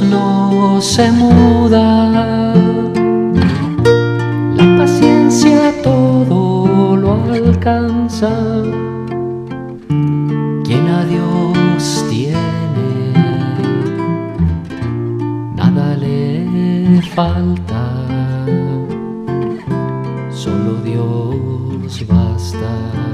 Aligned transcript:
No 0.00 0.80
se 0.80 1.10
muda. 1.10 2.54
La 4.54 4.76
paciencia 4.78 5.72
todo 5.82 6.96
lo 6.96 7.12
alcanza. 7.32 8.30
Quien 10.64 10.88
a 10.88 11.04
Dios 11.04 12.04
tiene, 12.10 13.12
nada 15.54 15.96
le 15.96 17.00
falta. 17.14 17.82
Solo 20.30 20.74
Dios 20.82 22.04
basta. 22.08 23.05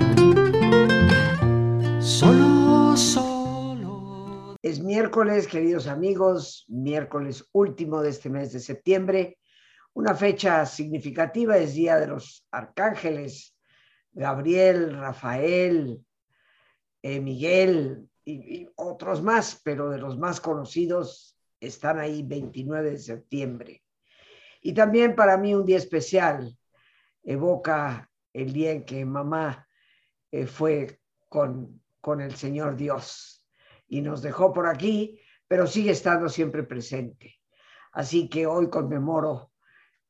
Miércoles, 5.03 5.48
queridos 5.48 5.89
amigos, 5.89 6.64
miércoles 6.69 7.48
último 7.50 8.03
de 8.03 8.11
este 8.11 8.31
mes 8.31 8.53
de 8.53 8.61
septiembre, 8.61 9.36
una 9.94 10.14
fecha 10.14 10.64
significativa 10.64 11.59
es 11.59 11.75
Día 11.75 11.98
de 11.98 12.06
los 12.06 12.47
Arcángeles, 12.53 13.59
Gabriel, 14.12 14.97
Rafael, 14.97 16.06
eh, 17.03 17.19
Miguel 17.19 18.09
y, 18.25 18.69
otros 18.77 19.25
más, 19.25 19.61
pero 19.64 19.91
de 19.91 19.98
los 19.98 20.17
más 20.17 20.41
conocidos 20.41 21.37
están 21.59 21.98
ahí 21.98 22.22
29 22.22 22.92
de 22.92 22.98
septiembre. 22.98 23.83
Y 24.61 24.72
también 24.72 25.16
para 25.16 25.37
mí 25.37 25.53
un 25.53 25.66
día 25.66 25.78
especial, 25.78 26.56
evoca 27.25 28.09
el 28.33 28.53
día 28.53 28.70
en 28.70 28.84
que 28.84 29.05
mamá 29.05 29.66
eh, 30.31 30.47
fue 30.47 31.00
con, 31.28 31.83
con 32.00 32.20
el 32.20 32.37
Señor 32.37 32.77
Dios 32.77 33.42
y 33.93 34.01
nos 34.01 34.23
dejó 34.23 34.55
por 34.55 34.67
aquí, 34.69 35.21
pero 35.47 35.67
sigue 35.67 35.91
estando 35.91 36.31
siempre 36.31 36.62
presente. 36.62 37.41
Así 37.93 38.27
que 38.27 38.47
hoy 38.47 38.71
conmemoro 38.71 39.53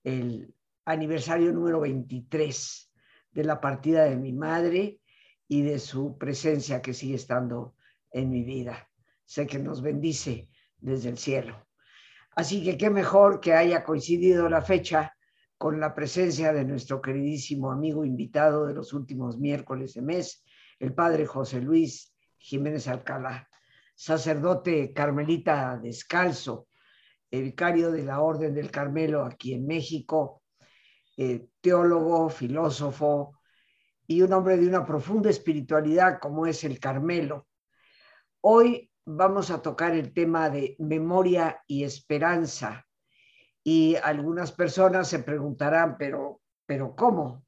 el 0.04 0.54
aniversario 0.84 1.52
número 1.52 1.80
23 1.80 2.92
de 3.32 3.42
la 3.42 3.60
partida 3.60 4.04
de 4.04 4.16
mi 4.16 4.32
madre 4.32 5.00
y 5.48 5.62
de 5.62 5.80
su 5.80 6.16
presencia 6.16 6.80
que 6.80 6.94
sigue 6.94 7.16
estando 7.16 7.74
en 8.12 8.30
mi 8.30 8.44
vida. 8.44 8.88
Sé 9.24 9.48
que 9.48 9.58
nos 9.58 9.82
bendice 9.82 10.48
desde 10.78 11.08
el 11.08 11.18
cielo. 11.18 11.66
Así 12.36 12.62
que 12.62 12.78
qué 12.78 12.88
mejor 12.88 13.40
que 13.40 13.54
haya 13.54 13.82
coincidido 13.82 14.48
la 14.48 14.62
fecha 14.62 15.12
con 15.58 15.80
la 15.80 15.92
presencia 15.92 16.52
de 16.52 16.64
nuestro 16.64 17.02
queridísimo 17.02 17.72
amigo 17.72 18.04
invitado 18.04 18.64
de 18.64 18.74
los 18.74 18.92
últimos 18.92 19.38
miércoles 19.38 19.94
de 19.94 20.02
mes, 20.02 20.44
el 20.78 20.94
padre 20.94 21.26
José 21.26 21.60
Luis 21.60 22.14
Jiménez 22.38 22.86
Alcalá 22.86 23.48
sacerdote 23.94 24.92
carmelita 24.92 25.78
descalzo, 25.78 26.68
el 27.30 27.44
vicario 27.44 27.90
de 27.90 28.02
la 28.02 28.20
Orden 28.20 28.54
del 28.54 28.70
Carmelo 28.70 29.24
aquí 29.24 29.54
en 29.54 29.66
México, 29.66 30.42
eh, 31.16 31.46
teólogo, 31.60 32.28
filósofo 32.28 33.38
y 34.06 34.22
un 34.22 34.32
hombre 34.32 34.56
de 34.56 34.66
una 34.66 34.84
profunda 34.84 35.30
espiritualidad 35.30 36.18
como 36.20 36.46
es 36.46 36.64
el 36.64 36.78
Carmelo. 36.78 37.46
Hoy 38.42 38.90
vamos 39.04 39.50
a 39.50 39.62
tocar 39.62 39.94
el 39.94 40.12
tema 40.12 40.50
de 40.50 40.76
memoria 40.78 41.62
y 41.66 41.84
esperanza 41.84 42.86
y 43.64 43.96
algunas 43.96 44.52
personas 44.52 45.08
se 45.08 45.20
preguntarán, 45.20 45.96
pero, 45.96 46.40
pero 46.66 46.94
¿cómo? 46.94 47.44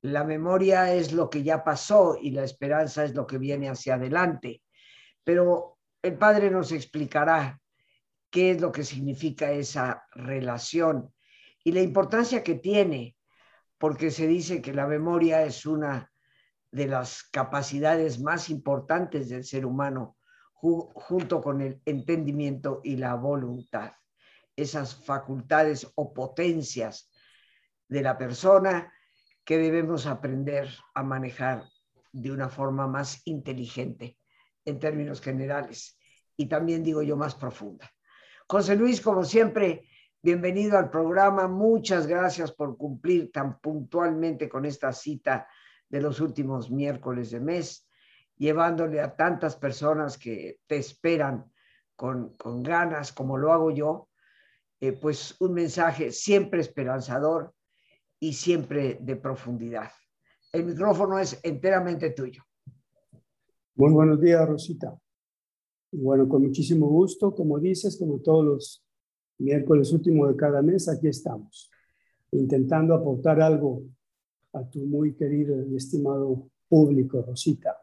La 0.00 0.24
memoria 0.24 0.92
es 0.94 1.12
lo 1.12 1.28
que 1.30 1.42
ya 1.42 1.62
pasó 1.62 2.16
y 2.20 2.30
la 2.30 2.44
esperanza 2.44 3.04
es 3.04 3.14
lo 3.14 3.26
que 3.26 3.38
viene 3.38 3.68
hacia 3.68 3.94
adelante 3.94 4.62
pero 5.26 5.80
el 6.02 6.16
Padre 6.16 6.52
nos 6.52 6.70
explicará 6.70 7.60
qué 8.30 8.52
es 8.52 8.60
lo 8.60 8.70
que 8.70 8.84
significa 8.84 9.50
esa 9.50 10.06
relación 10.12 11.12
y 11.64 11.72
la 11.72 11.80
importancia 11.80 12.44
que 12.44 12.54
tiene, 12.54 13.16
porque 13.76 14.12
se 14.12 14.28
dice 14.28 14.62
que 14.62 14.72
la 14.72 14.86
memoria 14.86 15.42
es 15.42 15.66
una 15.66 16.12
de 16.70 16.86
las 16.86 17.24
capacidades 17.24 18.20
más 18.20 18.50
importantes 18.50 19.28
del 19.28 19.42
ser 19.42 19.66
humano, 19.66 20.16
junto 20.52 21.40
con 21.40 21.60
el 21.60 21.82
entendimiento 21.84 22.80
y 22.84 22.94
la 22.94 23.14
voluntad, 23.16 23.90
esas 24.54 25.04
facultades 25.04 25.90
o 25.96 26.14
potencias 26.14 27.10
de 27.88 28.02
la 28.02 28.16
persona 28.16 28.92
que 29.44 29.58
debemos 29.58 30.06
aprender 30.06 30.68
a 30.94 31.02
manejar 31.02 31.64
de 32.12 32.30
una 32.30 32.48
forma 32.48 32.86
más 32.86 33.22
inteligente 33.24 34.18
en 34.66 34.78
términos 34.78 35.22
generales 35.22 35.98
y 36.36 36.46
también 36.46 36.82
digo 36.82 37.02
yo 37.02 37.16
más 37.16 37.34
profunda. 37.34 37.90
José 38.46 38.76
Luis, 38.76 39.00
como 39.00 39.24
siempre, 39.24 39.88
bienvenido 40.22 40.76
al 40.76 40.90
programa. 40.90 41.48
Muchas 41.48 42.06
gracias 42.06 42.52
por 42.52 42.76
cumplir 42.76 43.32
tan 43.32 43.58
puntualmente 43.60 44.48
con 44.48 44.66
esta 44.66 44.92
cita 44.92 45.48
de 45.88 46.00
los 46.00 46.20
últimos 46.20 46.70
miércoles 46.70 47.30
de 47.30 47.40
mes, 47.40 47.88
llevándole 48.36 49.00
a 49.00 49.16
tantas 49.16 49.56
personas 49.56 50.18
que 50.18 50.58
te 50.66 50.76
esperan 50.76 51.50
con, 51.94 52.36
con 52.36 52.62
ganas, 52.62 53.12
como 53.12 53.38
lo 53.38 53.52
hago 53.52 53.70
yo, 53.70 54.10
eh, 54.80 54.92
pues 54.92 55.40
un 55.40 55.54
mensaje 55.54 56.12
siempre 56.12 56.60
esperanzador 56.60 57.54
y 58.20 58.34
siempre 58.34 58.98
de 59.00 59.16
profundidad. 59.16 59.90
El 60.52 60.64
micrófono 60.64 61.18
es 61.18 61.40
enteramente 61.42 62.10
tuyo. 62.10 62.44
Muy 63.78 63.92
buenos 63.92 64.18
días, 64.18 64.48
Rosita. 64.48 64.98
bueno, 65.92 66.26
con 66.26 66.44
muchísimo 66.44 66.88
gusto, 66.88 67.34
como 67.34 67.58
dices, 67.58 67.98
como 67.98 68.20
todos 68.20 68.42
los 68.42 68.86
miércoles 69.36 69.92
último 69.92 70.26
de 70.26 70.34
cada 70.34 70.62
mes, 70.62 70.88
aquí 70.88 71.08
estamos, 71.08 71.70
intentando 72.30 72.94
aportar 72.94 73.38
algo 73.38 73.82
a 74.54 74.66
tu 74.66 74.78
muy 74.78 75.14
querido 75.14 75.62
y 75.66 75.76
estimado 75.76 76.48
público, 76.66 77.20
Rosita. 77.20 77.76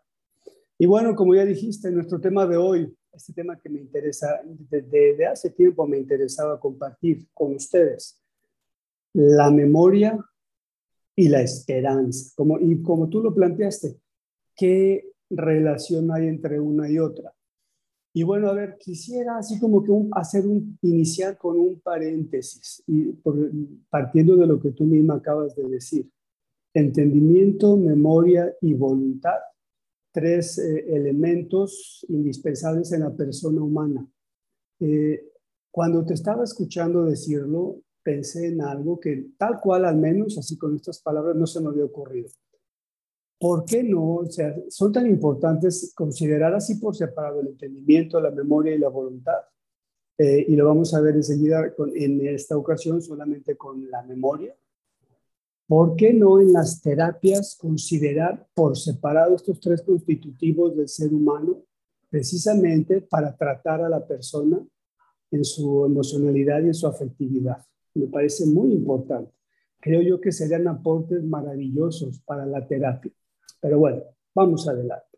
Y 0.80 0.88
bueno, 0.88 1.16
como 1.16 1.36
ya 1.36 1.46
dijiste, 1.46 1.92
nuestro 1.92 2.20
tema 2.20 2.48
de 2.48 2.58
hoy, 2.58 2.92
este 3.12 3.32
tema 3.32 3.59
que 3.59 3.70
me 3.70 3.80
interesa, 3.80 4.42
desde 4.44 5.28
hace 5.28 5.52
tiempo 5.52 5.85
me 5.85 6.00
interesaba 6.00 6.59
compartir 6.59 7.28
con 7.35 7.53
ustedes, 7.53 8.20
la 9.14 9.52
memoria 9.52 10.17
y 11.16 11.29
la 11.29 11.41
esperanza. 11.41 12.34
Como, 12.35 12.59
y 12.59 12.82
como 12.82 13.09
tú 13.09 13.22
lo 13.22 13.32
planteaste, 13.32 13.96
¿qué 14.56 15.13
relación 15.35 16.12
hay 16.12 16.28
entre 16.28 16.59
una 16.59 16.90
y 16.90 17.00
otra. 17.00 17.34
Y 18.16 18.22
bueno, 18.22 18.47
a 18.47 18.53
ver, 18.53 18.78
quisiera 18.78 19.38
así 19.38 19.59
como 19.59 19.84
que 19.84 19.91
hacer 20.12 20.46
un, 20.46 20.78
iniciar 20.84 21.35
con 21.38 21.58
un 21.58 21.80
paréntesis, 21.80 22.84
y 22.85 23.12
partiendo 23.90 24.35
de 24.35 24.46
lo 24.46 24.59
que 24.59 24.72
tú 24.72 24.84
misma 24.84 25.16
acabas 25.16 25.56
de 25.56 25.68
decir. 25.68 26.09
Entendimiento, 26.76 27.76
memoria 27.76 28.53
y 28.62 28.76
voluntad, 28.76 29.40
tres 30.12 30.59
eh, 30.59 30.85
elementos 30.96 32.06
indispensables 32.08 32.91
en 32.91 33.02
la 33.02 33.16
persona 33.16 33.64
humana. 33.64 34.08
Eh, 34.79 35.32
cuando 35.72 36.06
te 36.06 36.14
estaba 36.14 36.44
escuchando 36.44 37.06
decirlo, 37.06 37.82
pensé 38.03 38.50
en 38.50 38.62
algo 38.62 39.00
que 39.00 39.32
tal 39.38 39.59
cual 39.59 39.86
al 39.86 39.97
menos, 39.97 40.38
así 40.38 40.56
con 40.56 40.76
estas 40.76 41.02
palabras, 41.02 41.36
no 41.36 41.47
se 41.47 41.62
me 41.62 41.70
había 41.70 41.86
ocurrido. 41.86 42.29
¿Por 43.43 43.66
qué 43.66 43.84
no? 43.84 44.16
O 44.16 44.25
sea, 44.31 44.55
son 44.69 44.93
tan 44.93 45.05
importantes 45.05 45.91
considerar 45.93 46.53
así 46.53 46.75
por 46.75 46.95
separado 46.95 47.41
el 47.41 47.47
entendimiento, 47.47 48.22
la 48.22 48.31
memoria 48.31 48.73
y 48.73 48.78
la 48.78 48.87
voluntad. 48.87 49.35
Eh, 50.17 50.45
y 50.47 50.55
lo 50.55 50.66
vamos 50.66 50.93
a 50.93 51.01
ver 51.01 51.17
enseguida 51.17 51.61
en 51.93 52.25
esta 52.25 52.55
ocasión 52.55 53.01
solamente 53.01 53.57
con 53.57 53.91
la 53.91 54.01
memoria. 54.03 54.55
¿Por 55.67 55.97
qué 55.97 56.13
no 56.13 56.40
en 56.40 56.53
las 56.53 56.81
terapias 56.81 57.57
considerar 57.59 58.47
por 58.53 58.78
separado 58.78 59.35
estos 59.35 59.59
tres 59.59 59.81
constitutivos 59.81 60.78
del 60.78 60.87
ser 60.87 61.13
humano 61.13 61.66
precisamente 62.09 63.01
para 63.01 63.35
tratar 63.35 63.81
a 63.81 63.90
la 63.90 64.07
persona 64.07 64.66
en 65.31 65.43
su 65.43 65.84
emocionalidad 65.84 66.63
y 66.63 66.67
en 66.67 66.73
su 66.73 66.87
afectividad? 66.87 67.57
Me 67.93 68.07
parece 68.07 68.45
muy 68.45 68.72
importante. 68.72 69.34
Creo 69.81 70.01
yo 70.01 70.22
que 70.22 70.31
serían 70.31 70.66
aportes 70.69 71.22
maravillosos 71.25 72.22
para 72.22 72.45
la 72.45 72.66
terapia. 72.66 73.11
Pero 73.64 73.80
bueno, 73.80 74.04
vamos 74.36 74.68
adelante. 74.68 75.18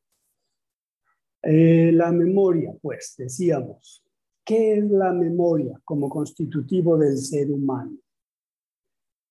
Eh, 1.41 1.91
la 1.91 2.11
memoria, 2.11 2.75
pues, 2.79 3.15
decíamos, 3.17 4.05
¿qué 4.45 4.77
es 4.77 4.91
la 4.91 5.11
memoria 5.11 5.81
como 5.83 6.07
constitutivo 6.07 6.95
del 6.95 7.17
ser 7.17 7.51
humano? 7.51 7.97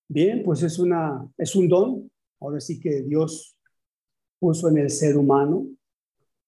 Bien, 0.08 0.42
pues 0.42 0.64
es, 0.64 0.80
una, 0.80 1.32
es 1.38 1.54
un 1.54 1.68
don, 1.68 2.10
ahora 2.40 2.58
sí 2.58 2.80
que 2.80 3.02
Dios 3.02 3.56
puso 4.40 4.68
en 4.68 4.78
el 4.78 4.90
ser 4.90 5.16
humano, 5.16 5.68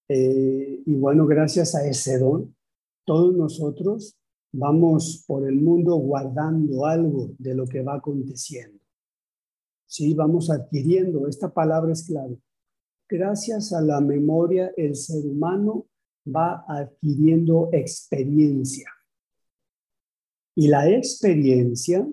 eh, 0.09 0.83
y 0.85 0.95
bueno, 0.97 1.25
gracias 1.25 1.77
a 1.77 1.87
ese 1.87 2.19
don, 2.19 2.53
todos 3.05 3.33
nosotros 3.33 4.19
vamos 4.51 5.23
por 5.25 5.47
el 5.47 5.55
mundo 5.55 5.95
guardando 5.95 6.85
algo 6.85 7.31
de 7.39 7.55
lo 7.55 7.65
que 7.65 7.83
va 7.83 7.95
aconteciendo. 7.95 8.81
Sí, 9.87 10.15
vamos 10.15 10.51
adquiriendo, 10.51 11.29
esta 11.29 11.55
palabra 11.55 11.93
es 11.93 12.05
clave. 12.05 12.41
Gracias 13.09 13.73
a 13.73 13.81
la 13.81 14.01
memoria, 14.01 14.73
el 14.77 14.97
ser 14.97 15.25
humano 15.25 15.87
va 16.27 16.65
adquiriendo 16.67 17.69
experiencia. 17.73 18.91
Y 20.57 20.67
la 20.67 20.91
experiencia, 20.91 22.05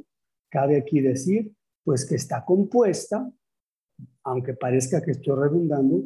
cabe 0.49 0.77
aquí 0.77 1.01
decir, 1.01 1.51
pues 1.83 2.05
que 2.05 2.15
está 2.15 2.45
compuesta, 2.45 3.31
aunque 4.23 4.53
parezca 4.53 5.01
que 5.01 5.11
estoy 5.11 5.35
redundando, 5.35 6.03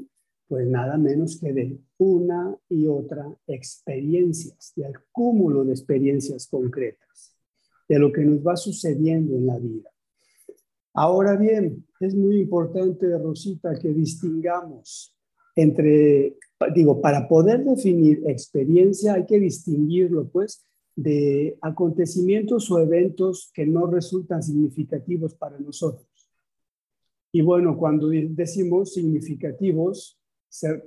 pues 0.48 0.66
nada 0.66 0.98
menos 0.98 1.38
que 1.38 1.52
de 1.52 1.80
una 1.98 2.58
y 2.70 2.88
otra 2.88 3.28
experiencias, 3.46 4.72
del 4.76 4.94
cúmulo 5.12 5.66
de 5.66 5.72
experiencias 5.72 6.48
concretas, 6.48 7.36
de 7.90 8.00
lo 8.00 8.14
que 8.14 8.24
nos 8.24 8.40
va 8.40 8.56
sucediendo 8.56 9.36
en 9.36 9.48
la 9.48 9.60
vida. 9.60 9.90
Ahora 11.00 11.36
bien, 11.36 11.86
es 12.00 12.16
muy 12.16 12.42
importante, 12.42 13.16
Rosita, 13.20 13.78
que 13.78 13.90
distingamos 13.90 15.16
entre, 15.56 16.36
digo, 16.74 17.00
para 17.00 17.28
poder 17.28 17.64
definir 17.64 18.24
experiencia 18.26 19.14
hay 19.14 19.28
que 19.28 19.40
distinguirlo, 19.40 20.28
pues, 20.28 20.66
de 20.96 21.56
acontecimientos 21.62 22.72
o 22.72 22.80
eventos 22.80 23.52
que 23.54 23.68
no 23.68 23.86
resultan 23.86 24.42
significativos 24.42 25.36
para 25.36 25.60
nosotros. 25.60 26.08
Y 27.32 27.42
bueno, 27.44 27.78
cuando 27.78 28.08
decimos 28.10 28.96
significativos, 28.96 30.20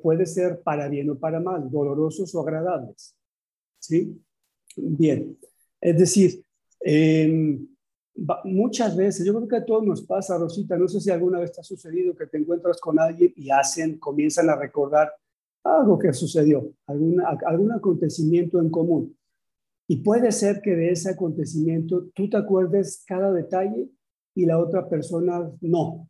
puede 0.02 0.26
ser 0.26 0.60
para 0.62 0.88
bien 0.88 1.08
o 1.10 1.20
para 1.20 1.38
mal, 1.38 1.70
dolorosos 1.70 2.34
o 2.34 2.40
agradables. 2.40 3.14
¿Sí? 3.78 4.20
Bien. 4.76 5.38
Es 5.80 5.96
decir, 5.96 6.42
em, 6.80 7.69
muchas 8.44 8.96
veces, 8.96 9.26
yo 9.26 9.34
creo 9.34 9.48
que 9.48 9.56
a 9.56 9.64
todos 9.64 9.84
nos 9.84 10.02
pasa, 10.02 10.38
Rosita, 10.38 10.76
no 10.76 10.88
sé 10.88 11.00
si 11.00 11.10
alguna 11.10 11.38
vez 11.38 11.52
te 11.52 11.60
ha 11.60 11.64
sucedido 11.64 12.14
que 12.14 12.26
te 12.26 12.38
encuentras 12.38 12.80
con 12.80 12.98
alguien 12.98 13.32
y 13.36 13.50
hacen, 13.50 13.98
comienzan 13.98 14.50
a 14.50 14.56
recordar 14.56 15.12
algo 15.64 15.98
que 15.98 16.12
sucedió, 16.12 16.72
alguna, 16.86 17.38
algún 17.46 17.72
acontecimiento 17.72 18.60
en 18.60 18.70
común. 18.70 19.16
Y 19.88 19.96
puede 19.98 20.30
ser 20.32 20.60
que 20.62 20.76
de 20.76 20.92
ese 20.92 21.10
acontecimiento 21.10 22.10
tú 22.14 22.30
te 22.30 22.36
acuerdes 22.36 23.02
cada 23.06 23.32
detalle 23.32 23.90
y 24.34 24.46
la 24.46 24.58
otra 24.58 24.88
persona 24.88 25.50
no. 25.60 26.08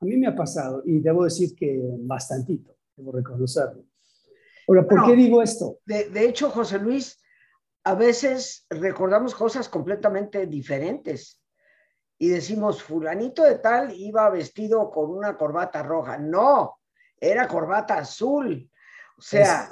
A 0.00 0.04
mí 0.04 0.16
me 0.16 0.26
ha 0.26 0.34
pasado 0.34 0.82
y 0.84 1.00
debo 1.00 1.24
decir 1.24 1.54
que 1.54 1.80
bastantito, 2.00 2.76
debo 2.96 3.12
reconocerlo. 3.12 3.84
Ahora, 4.66 4.86
¿por 4.86 5.06
qué 5.06 5.14
digo 5.14 5.42
esto? 5.42 5.78
De, 5.84 6.08
de, 6.08 6.26
hecho, 6.26 6.48
José 6.50 6.78
Luis, 6.78 7.18
a 7.84 7.94
veces 7.94 8.66
recordamos 8.70 9.34
cosas 9.34 9.68
completamente 9.68 10.46
diferentes 10.46 11.42
y 12.18 12.28
decimos, 12.28 12.82
fulanito 12.82 13.42
de 13.42 13.58
tal 13.58 13.92
iba 13.94 14.30
vestido 14.30 14.90
con 14.90 15.10
una 15.10 15.36
corbata 15.36 15.82
roja. 15.82 16.16
No, 16.16 16.78
era 17.20 17.46
corbata 17.46 17.98
azul. 17.98 18.70
O 19.18 19.20
sea, 19.20 19.68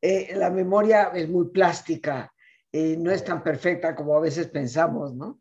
eh, 0.00 0.34
la 0.36 0.50
memoria 0.50 1.10
es 1.14 1.28
muy 1.28 1.48
plástica, 1.48 2.32
eh, 2.70 2.96
no 2.98 3.10
es 3.10 3.24
tan 3.24 3.42
perfecta 3.42 3.94
como 3.94 4.14
a 4.14 4.20
veces 4.20 4.48
pensamos, 4.48 5.14
¿no? 5.14 5.40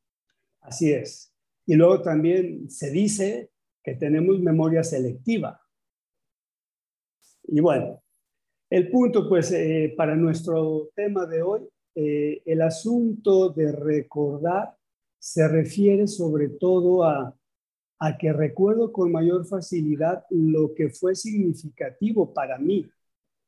Así 0.62 0.94
es. 0.94 1.34
Y 1.66 1.76
luego 1.76 2.02
también 2.02 2.70
se 2.70 2.90
dice 2.90 3.52
que 3.84 3.96
tenemos 3.96 4.40
memoria 4.40 4.84
selectiva. 4.84 5.62
Y 7.44 7.60
bueno, 7.60 8.02
el 8.70 8.90
punto 8.90 9.28
pues 9.28 9.52
eh, 9.52 9.94
para 9.98 10.16
nuestro 10.16 10.90
tema 10.96 11.26
de 11.26 11.42
hoy, 11.42 11.70
eh, 12.00 12.44
el 12.46 12.62
asunto 12.62 13.50
de 13.50 13.72
recordar 13.72 14.78
se 15.18 15.48
refiere 15.48 16.06
sobre 16.06 16.50
todo 16.50 17.04
a, 17.04 17.36
a 17.98 18.18
que 18.20 18.32
recuerdo 18.32 18.92
con 18.92 19.12
mayor 19.12 19.48
facilidad 19.48 20.24
lo 20.30 20.76
que 20.76 20.92
fue 20.92 21.16
significativo 21.16 22.32
para 22.36 22.60
mí 22.60 22.88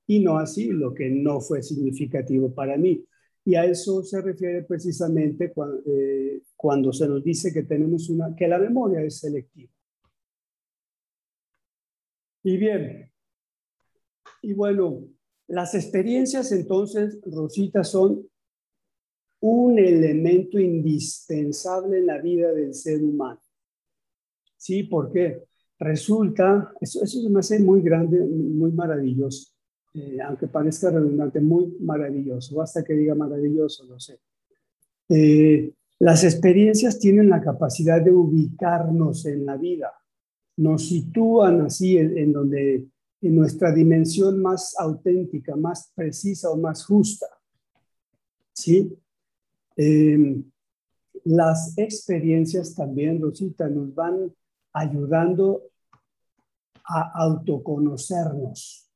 y 0.08 0.20
no 0.22 0.40
así 0.40 0.70
lo 0.70 0.96
que 0.96 1.12
no 1.12 1.42
fue 1.42 1.62
significativo 1.62 2.52
para 2.52 2.76
mí. 2.76 3.06
Y 3.46 3.54
a 3.54 3.66
eso 3.66 4.02
se 4.02 4.20
refiere 4.20 4.64
precisamente 4.64 5.54
cuando, 5.54 5.84
eh, 5.86 6.42
cuando 6.56 6.92
se 6.92 7.08
nos 7.08 7.24
dice 7.24 7.54
que 7.54 7.62
tenemos 7.62 8.10
una, 8.10 8.36
que 8.36 8.48
la 8.48 8.58
memoria 8.58 9.04
es 9.04 9.20
selectiva. 9.20 9.72
Y 12.42 12.58
bien, 12.58 13.12
y 14.42 14.54
bueno, 14.54 15.04
las 15.46 15.76
experiencias 15.76 16.52
entonces, 16.52 17.20
Rosita, 17.24 17.84
son 17.84 18.28
un 19.42 19.80
elemento 19.80 20.60
indispensable 20.60 22.00
en 22.00 22.08
la 22.08 22.20
vida 22.20 22.52
del 22.52 22.74
ser 22.74 23.02
humano. 23.04 23.40
Sí, 24.58 24.84
porque 24.84 25.44
resulta, 25.80 26.74
eso, 26.82 27.04
eso 27.04 27.22
se 27.22 27.30
me 27.30 27.40
hace 27.40 27.60
muy 27.60 27.82
grande, 27.82 28.20
muy 28.20 28.72
maravilloso, 28.72 29.54
eh, 29.94 30.18
aunque 30.22 30.48
parezca 30.48 30.92
redundante, 30.92 31.40
muy 31.40 31.78
maravilloso, 31.80 32.56
basta 32.56 32.84
que 32.84 32.94
diga 32.94 33.16
maravilloso, 33.16 33.86
no 33.86 34.00
sé. 34.00 34.20
Eh, 35.08 35.74
las 36.00 36.24
experiencias 36.24 37.00
tienen 37.00 37.30
la 37.30 37.42
capacidad 37.42 38.02
de 38.02 38.12
ubicarnos 38.12 39.26
en 39.26 39.46
la 39.46 39.58
vida 39.58 39.92
nos 40.60 40.90
sitúan 40.90 41.62
así 41.62 41.98
en, 41.98 42.34
donde, 42.34 42.86
en 43.22 43.36
nuestra 43.36 43.74
dimensión 43.74 44.42
más 44.42 44.76
auténtica, 44.78 45.56
más 45.56 45.92
precisa 45.96 46.52
o 46.52 46.58
más 46.58 46.86
justa. 46.86 47.28
¿Sí? 48.54 48.94
Em, 49.82 50.44
las 51.24 51.78
experiencias 51.78 52.76
también, 52.76 53.22
Rosita, 53.22 53.70
nos 53.70 53.96
van 53.96 54.34
ayudando 54.74 55.64
a 56.84 57.24
autoconocernos, 57.24 58.92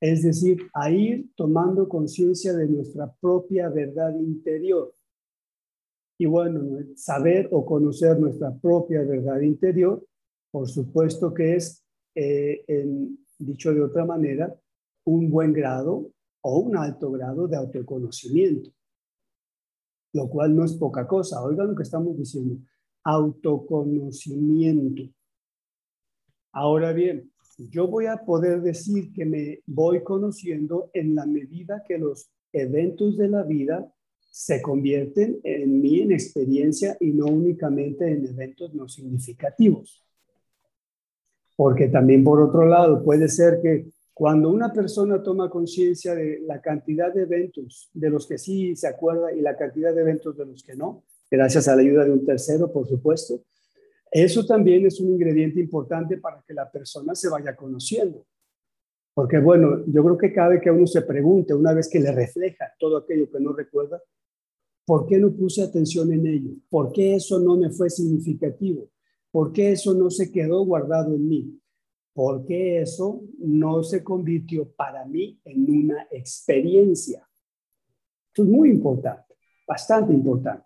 es 0.00 0.22
decir, 0.22 0.68
a 0.74 0.90
ir 0.90 1.30
tomando 1.34 1.88
conciencia 1.88 2.52
de 2.52 2.68
nuestra 2.68 3.12
propia 3.20 3.68
verdad 3.68 4.14
interior. 4.14 4.94
Y 6.18 6.26
bueno, 6.26 6.62
saber 6.94 7.48
o 7.50 7.66
conocer 7.66 8.18
nuestra 8.18 8.54
propia 8.54 9.02
verdad 9.02 9.40
interior 9.40 10.02
por 10.56 10.70
supuesto 10.70 11.34
que 11.34 11.56
es, 11.56 11.84
eh, 12.14 12.64
dicho 13.38 13.74
de 13.74 13.82
otra 13.82 14.06
manera, 14.06 14.58
un 15.04 15.28
buen 15.28 15.52
grado 15.52 16.10
o 16.40 16.60
un 16.60 16.78
alto 16.78 17.10
grado 17.10 17.46
de 17.46 17.58
autoconocimiento, 17.58 18.70
lo 20.16 20.28
cual 20.28 20.56
no 20.56 20.64
es 20.64 20.72
poca 20.74 21.06
cosa. 21.06 21.42
Oigan 21.42 21.68
lo 21.68 21.76
que 21.76 21.82
estamos 21.82 22.16
diciendo, 22.16 22.56
autoconocimiento. 23.04 25.02
Ahora 26.52 26.92
bien, 26.92 27.30
yo 27.58 27.86
voy 27.86 28.06
a 28.06 28.16
poder 28.24 28.62
decir 28.62 29.12
que 29.12 29.26
me 29.26 29.60
voy 29.66 30.02
conociendo 30.02 30.90
en 30.94 31.14
la 31.14 31.26
medida 31.26 31.84
que 31.86 31.98
los 31.98 32.30
eventos 32.52 33.18
de 33.18 33.28
la 33.28 33.42
vida 33.42 33.92
se 34.30 34.62
convierten 34.62 35.38
en 35.44 35.80
mí 35.80 36.00
en 36.00 36.12
experiencia 36.12 36.96
y 37.00 37.12
no 37.12 37.26
únicamente 37.26 38.10
en 38.10 38.26
eventos 38.26 38.74
no 38.74 38.88
significativos. 38.88 40.02
Porque 41.56 41.88
también 41.88 42.24
por 42.24 42.40
otro 42.40 42.66
lado 42.66 43.02
puede 43.02 43.28
ser 43.28 43.60
que 43.62 43.86
cuando 44.16 44.48
una 44.48 44.72
persona 44.72 45.22
toma 45.22 45.50
conciencia 45.50 46.14
de 46.14 46.40
la 46.46 46.62
cantidad 46.62 47.12
de 47.12 47.24
eventos 47.24 47.90
de 47.92 48.08
los 48.08 48.26
que 48.26 48.38
sí 48.38 48.74
se 48.74 48.88
acuerda 48.88 49.30
y 49.30 49.42
la 49.42 49.58
cantidad 49.58 49.94
de 49.94 50.00
eventos 50.00 50.34
de 50.38 50.46
los 50.46 50.62
que 50.62 50.74
no, 50.74 51.04
gracias 51.30 51.68
a 51.68 51.76
la 51.76 51.82
ayuda 51.82 52.06
de 52.06 52.12
un 52.12 52.24
tercero, 52.24 52.72
por 52.72 52.88
supuesto, 52.88 53.42
eso 54.10 54.46
también 54.46 54.86
es 54.86 55.02
un 55.02 55.12
ingrediente 55.12 55.60
importante 55.60 56.16
para 56.16 56.42
que 56.48 56.54
la 56.54 56.70
persona 56.72 57.14
se 57.14 57.28
vaya 57.28 57.54
conociendo. 57.54 58.24
Porque 59.12 59.38
bueno, 59.38 59.84
yo 59.86 60.02
creo 60.02 60.16
que 60.16 60.32
vez 60.48 60.62
que 60.62 60.70
uno 60.70 60.86
se 60.86 61.02
pregunte, 61.02 61.52
una 61.52 61.74
vez 61.74 61.86
que 61.86 62.00
le 62.00 62.10
refleja 62.10 62.72
todo 62.78 62.96
aquello 62.96 63.30
que 63.30 63.38
no 63.38 63.52
recuerda, 63.52 64.02
¿por 64.86 65.06
qué 65.06 65.18
no 65.18 65.30
puse 65.30 65.62
atención 65.62 66.10
en 66.10 66.26
ello? 66.26 66.52
¿Por 66.70 66.90
qué 66.90 67.16
eso 67.16 67.38
no 67.38 67.58
me 67.58 67.68
fue 67.68 67.90
significativo? 67.90 68.88
¿Por 69.30 69.52
qué 69.52 69.72
eso 69.72 69.92
no 69.92 70.08
se 70.08 70.32
quedó 70.32 70.64
guardado 70.64 71.14
en 71.14 71.28
mí? 71.28 71.60
¿Por 72.16 72.46
qué 72.46 72.80
eso 72.80 73.24
no 73.40 73.82
se 73.82 74.02
convirtió 74.02 74.66
para 74.70 75.04
mí 75.04 75.38
en 75.44 75.70
una 75.70 76.08
experiencia? 76.10 77.28
Esto 78.28 78.42
es 78.42 78.48
muy 78.48 78.70
importante, 78.70 79.34
bastante 79.68 80.14
importante. 80.14 80.64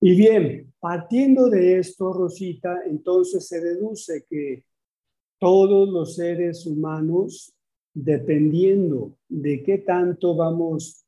Y 0.00 0.14
bien, 0.14 0.72
partiendo 0.78 1.50
de 1.50 1.80
esto, 1.80 2.12
Rosita, 2.12 2.82
entonces 2.86 3.48
se 3.48 3.60
deduce 3.60 4.24
que 4.30 4.64
todos 5.40 5.88
los 5.88 6.14
seres 6.14 6.64
humanos, 6.64 7.52
dependiendo 7.92 9.18
de 9.28 9.64
qué 9.64 9.78
tanto 9.78 10.36
vamos 10.36 11.04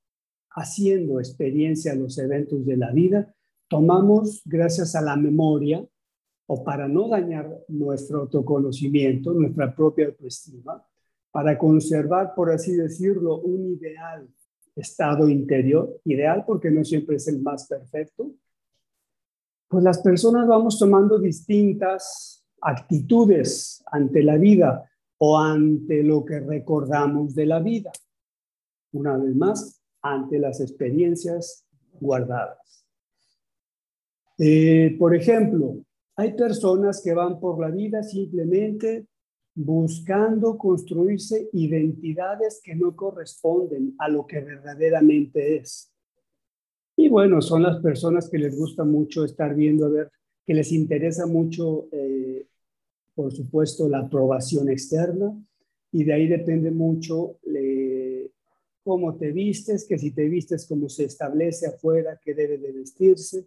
haciendo 0.51 1.21
experiencia 1.21 1.93
a 1.93 1.95
los 1.95 2.19
eventos 2.19 2.67
de 2.67 2.77
la 2.77 2.91
vida, 2.91 3.33
tomamos, 3.69 4.43
gracias 4.45 4.97
a 4.97 5.01
la 5.01 5.15
memoria, 5.15 5.87
o 6.51 6.65
para 6.65 6.89
no 6.89 7.09
dañar 7.09 7.47
nuestro 7.69 8.21
autoconocimiento, 8.21 9.35
nuestra 9.35 9.75
propia 9.75 10.07
autoestima, 10.07 10.83
para 11.31 11.59
conservar, 11.59 12.35
por 12.35 12.51
así 12.51 12.75
decirlo, 12.75 13.41
un 13.41 13.75
ideal 13.75 14.27
estado 14.75 15.29
interior, 15.29 16.01
ideal 16.05 16.45
porque 16.47 16.71
no 16.71 16.85
siempre 16.85 17.17
es 17.17 17.29
el 17.29 17.43
más 17.43 17.69
perfecto, 17.69 18.33
pues 19.69 19.85
las 19.85 19.99
personas 19.99 20.49
vamos 20.49 20.79
tomando 20.79 21.19
distintas 21.19 22.43
actitudes 22.63 23.85
ante 23.93 24.23
la 24.23 24.39
vida 24.39 24.91
o 25.19 25.39
ante 25.39 26.03
lo 26.03 26.25
que 26.25 26.41
recordamos 26.41 27.35
de 27.35 27.45
la 27.45 27.61
vida. 27.61 27.93
Una 28.93 29.19
vez 29.19 29.37
más, 29.37 29.83
ante 30.01 30.39
las 30.39 30.63
experiencias 30.63 31.67
guardadas. 32.01 32.87
Eh, 34.39 34.97
por 34.99 35.15
ejemplo, 35.15 35.85
hay 36.19 36.33
personas 36.33 37.01
que 37.01 37.15
van 37.15 37.39
por 37.39 37.61
la 37.61 37.71
vida 37.71 38.03
simplemente 38.03 39.07
buscando 39.55 40.59
construirse 40.59 41.49
identidades 41.53 42.61
que 42.63 42.75
no 42.75 42.97
corresponden 42.97 43.95
a 43.99 44.09
lo 44.09 44.27
que 44.27 44.41
verdaderamente 44.41 45.59
es. 45.59 45.93
Y 46.97 47.09
bueno, 47.09 47.41
son 47.41 47.63
las 47.63 47.81
personas 47.81 48.29
que 48.29 48.39
les 48.39 48.57
gusta 48.57 48.83
mucho 48.83 49.25
estar 49.25 49.55
viendo, 49.55 49.87
a 49.87 49.91
ver, 49.91 50.11
que 50.45 50.55
les 50.55 50.73
interesa 50.73 51.25
mucho, 51.25 51.87
eh, 51.93 52.49
por 53.15 53.33
supuesto, 53.33 53.89
la 53.89 54.01
aprobación 54.01 54.69
externa, 54.71 55.41
y 55.93 56.03
de 56.03 56.13
ahí 56.13 56.27
depende 56.27 56.73
mucho 56.73 57.37
cómo 58.83 59.17
te 59.17 59.31
vistes, 59.31 59.87
que 59.87 59.99
si 59.99 60.11
te 60.11 60.29
vistes 60.29 60.67
como 60.67 60.89
se 60.89 61.05
establece 61.05 61.69
afuera, 61.69 62.19
que 62.21 62.35
debe 62.35 62.59
de 62.59 62.73
vestirse, 62.73 63.47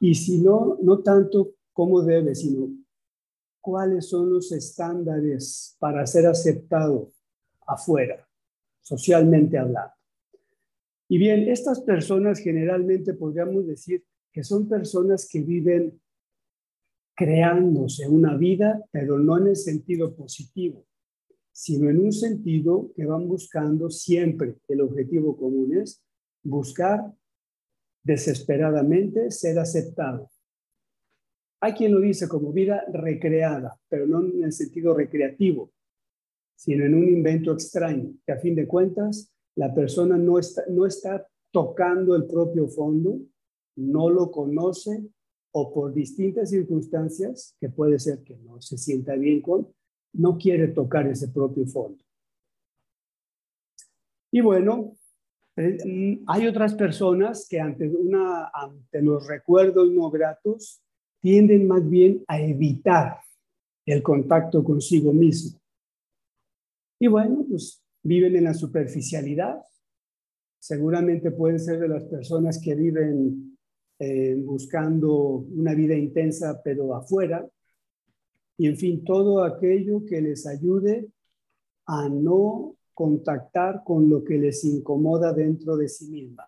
y 0.00 0.14
si 0.14 0.38
no, 0.38 0.78
no 0.82 1.00
tanto 1.00 1.55
cómo 1.76 2.00
debe, 2.00 2.34
sino 2.34 2.70
cuáles 3.60 4.08
son 4.08 4.32
los 4.32 4.50
estándares 4.50 5.76
para 5.78 6.06
ser 6.06 6.26
aceptado 6.26 7.12
afuera, 7.66 8.26
socialmente 8.80 9.58
hablando. 9.58 9.92
Y 11.06 11.18
bien, 11.18 11.50
estas 11.50 11.82
personas 11.82 12.38
generalmente 12.38 13.12
podríamos 13.12 13.66
decir 13.66 14.02
que 14.32 14.42
son 14.42 14.66
personas 14.66 15.28
que 15.30 15.42
viven 15.42 16.00
creándose 17.14 18.08
una 18.08 18.38
vida, 18.38 18.82
pero 18.90 19.18
no 19.18 19.36
en 19.36 19.48
el 19.48 19.56
sentido 19.56 20.16
positivo, 20.16 20.86
sino 21.52 21.90
en 21.90 21.98
un 21.98 22.12
sentido 22.12 22.90
que 22.96 23.04
van 23.04 23.28
buscando 23.28 23.90
siempre, 23.90 24.56
el 24.68 24.80
objetivo 24.80 25.36
común 25.36 25.76
es 25.76 26.02
buscar 26.42 27.12
desesperadamente 28.02 29.30
ser 29.30 29.58
aceptado, 29.58 30.30
hay 31.60 31.72
quien 31.72 31.92
lo 31.92 32.00
dice 32.00 32.28
como 32.28 32.52
vida 32.52 32.84
recreada, 32.92 33.78
pero 33.88 34.06
no 34.06 34.24
en 34.24 34.44
el 34.44 34.52
sentido 34.52 34.94
recreativo, 34.94 35.72
sino 36.54 36.84
en 36.84 36.94
un 36.94 37.08
invento 37.08 37.52
extraño, 37.52 38.12
que 38.24 38.32
a 38.32 38.38
fin 38.38 38.54
de 38.54 38.66
cuentas 38.66 39.32
la 39.56 39.74
persona 39.74 40.16
no 40.18 40.38
está, 40.38 40.64
no 40.68 40.86
está 40.86 41.26
tocando 41.50 42.14
el 42.14 42.26
propio 42.26 42.68
fondo, 42.68 43.20
no 43.76 44.10
lo 44.10 44.30
conoce 44.30 45.06
o 45.52 45.72
por 45.72 45.94
distintas 45.94 46.50
circunstancias, 46.50 47.56
que 47.58 47.70
puede 47.70 47.98
ser 47.98 48.22
que 48.22 48.36
no 48.36 48.60
se 48.60 48.76
sienta 48.76 49.14
bien 49.14 49.40
con, 49.40 49.68
no 50.12 50.36
quiere 50.36 50.68
tocar 50.68 51.06
ese 51.06 51.28
propio 51.28 51.66
fondo. 51.66 52.04
Y 54.30 54.42
bueno, 54.42 54.96
eh, 55.56 55.78
mm, 55.82 56.24
hay 56.26 56.46
otras 56.46 56.74
personas 56.74 57.46
que 57.48 57.58
ante, 57.60 57.88
una, 57.88 58.50
ante 58.52 59.00
los 59.00 59.26
recuerdos 59.26 59.90
no 59.90 60.10
gratos 60.10 60.82
tienden 61.26 61.66
más 61.66 61.90
bien 61.90 62.22
a 62.28 62.40
evitar 62.40 63.18
el 63.84 64.00
contacto 64.00 64.62
consigo 64.62 65.12
mismo. 65.12 65.58
Y 67.00 67.08
bueno, 67.08 67.44
pues 67.48 67.82
viven 68.04 68.36
en 68.36 68.44
la 68.44 68.54
superficialidad. 68.54 69.60
Seguramente 70.60 71.32
pueden 71.32 71.58
ser 71.58 71.80
de 71.80 71.88
las 71.88 72.04
personas 72.04 72.60
que 72.62 72.76
viven 72.76 73.58
eh, 73.98 74.36
buscando 74.36 75.44
una 75.50 75.74
vida 75.74 75.96
intensa, 75.96 76.62
pero 76.62 76.94
afuera. 76.94 77.44
Y 78.56 78.68
en 78.68 78.76
fin, 78.76 79.02
todo 79.02 79.42
aquello 79.42 80.06
que 80.06 80.20
les 80.20 80.46
ayude 80.46 81.08
a 81.86 82.08
no 82.08 82.76
contactar 82.94 83.82
con 83.84 84.08
lo 84.08 84.22
que 84.22 84.38
les 84.38 84.64
incomoda 84.64 85.32
dentro 85.32 85.76
de 85.76 85.88
sí 85.88 86.08
mismas. 86.08 86.46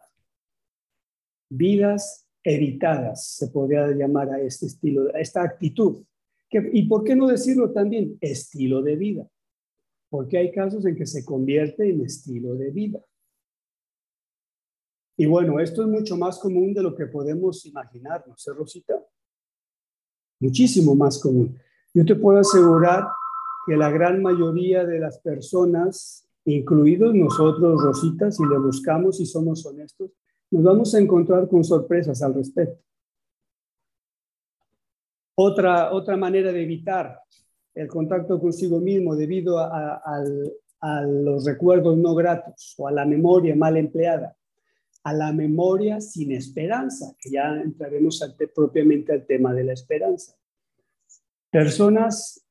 Vidas 1.51 2.28
evitadas, 2.43 3.27
se 3.27 3.49
podría 3.49 3.89
llamar 3.89 4.31
a 4.31 4.41
este 4.41 4.67
estilo, 4.67 5.15
a 5.15 5.21
esta 5.21 5.43
actitud. 5.43 6.05
¿Y 6.51 6.89
por 6.89 7.05
qué 7.05 7.15
no 7.15 7.27
decirlo 7.27 7.73
también? 7.73 8.17
Estilo 8.21 8.83
de 8.83 8.97
vida. 8.97 9.29
Porque 10.09 10.39
hay 10.39 10.51
casos 10.51 10.87
en 10.87 10.97
que 10.97 11.07
se 11.07 11.25
convierte 11.25 11.91
en 11.91 12.01
estilo 12.03 12.55
de 12.55 12.71
vida. 12.71 13.01
Y 15.17 15.27
bueno, 15.27 15.59
esto 15.61 15.83
es 15.83 15.89
mucho 15.89 16.17
más 16.17 16.39
común 16.39 16.73
de 16.73 16.83
lo 16.83 16.95
que 16.95 17.07
podemos 17.07 17.67
imaginar, 17.67 18.25
¿no 18.27 18.37
sé, 18.37 18.53
Rosita? 18.53 18.95
Muchísimo 20.41 20.95
más 20.95 21.21
común. 21.21 21.59
Yo 21.93 22.05
te 22.05 22.15
puedo 22.15 22.39
asegurar 22.39 23.09
que 23.67 23.77
la 23.77 23.91
gran 23.91 24.23
mayoría 24.23 24.87
de 24.87 25.01
las 25.01 25.19
personas, 25.19 26.27
incluidos 26.45 27.15
nosotros, 27.15 27.83
Rosita, 27.83 28.31
si 28.31 28.45
le 28.47 28.59
buscamos 28.59 29.21
y 29.21 29.27
somos 29.27 29.67
honestos, 29.67 30.13
nos 30.51 30.63
vamos 30.63 30.95
a 30.95 30.99
encontrar 30.99 31.49
con 31.49 31.63
sorpresas 31.65 32.23
al 32.23 32.35
respecto. 32.35 32.83
Otra, 35.35 35.93
otra 35.93 36.17
manera 36.17 36.53
de 36.53 36.63
evitar 36.63 37.21
el 37.75 37.87
contacto 37.87 38.41
consigo 38.41 38.81
mismo 38.81 39.15
debido 39.15 39.59
a, 39.59 40.23
los 41.07 41.45
recuerdos 41.45 41.97
no 41.97 42.15
gratos 42.15 42.75
o 42.79 42.87
a 42.87 42.93
la 42.93 43.05
memoria 43.05 43.55
mal 43.57 43.77
empleada, 43.77 44.37
a 45.03 45.13
la 45.13 45.33
memoria 45.33 46.01
sin 46.01 46.33
esperanza, 46.33 47.15
que 47.21 47.31
ya 47.31 47.55
entraremos 47.57 48.21
propiamente 48.55 49.13
al 49.13 49.27
tema 49.27 49.53
de 49.55 49.65
la 49.65 49.73
esperanza. 49.73 50.37
Personas 51.51 52.45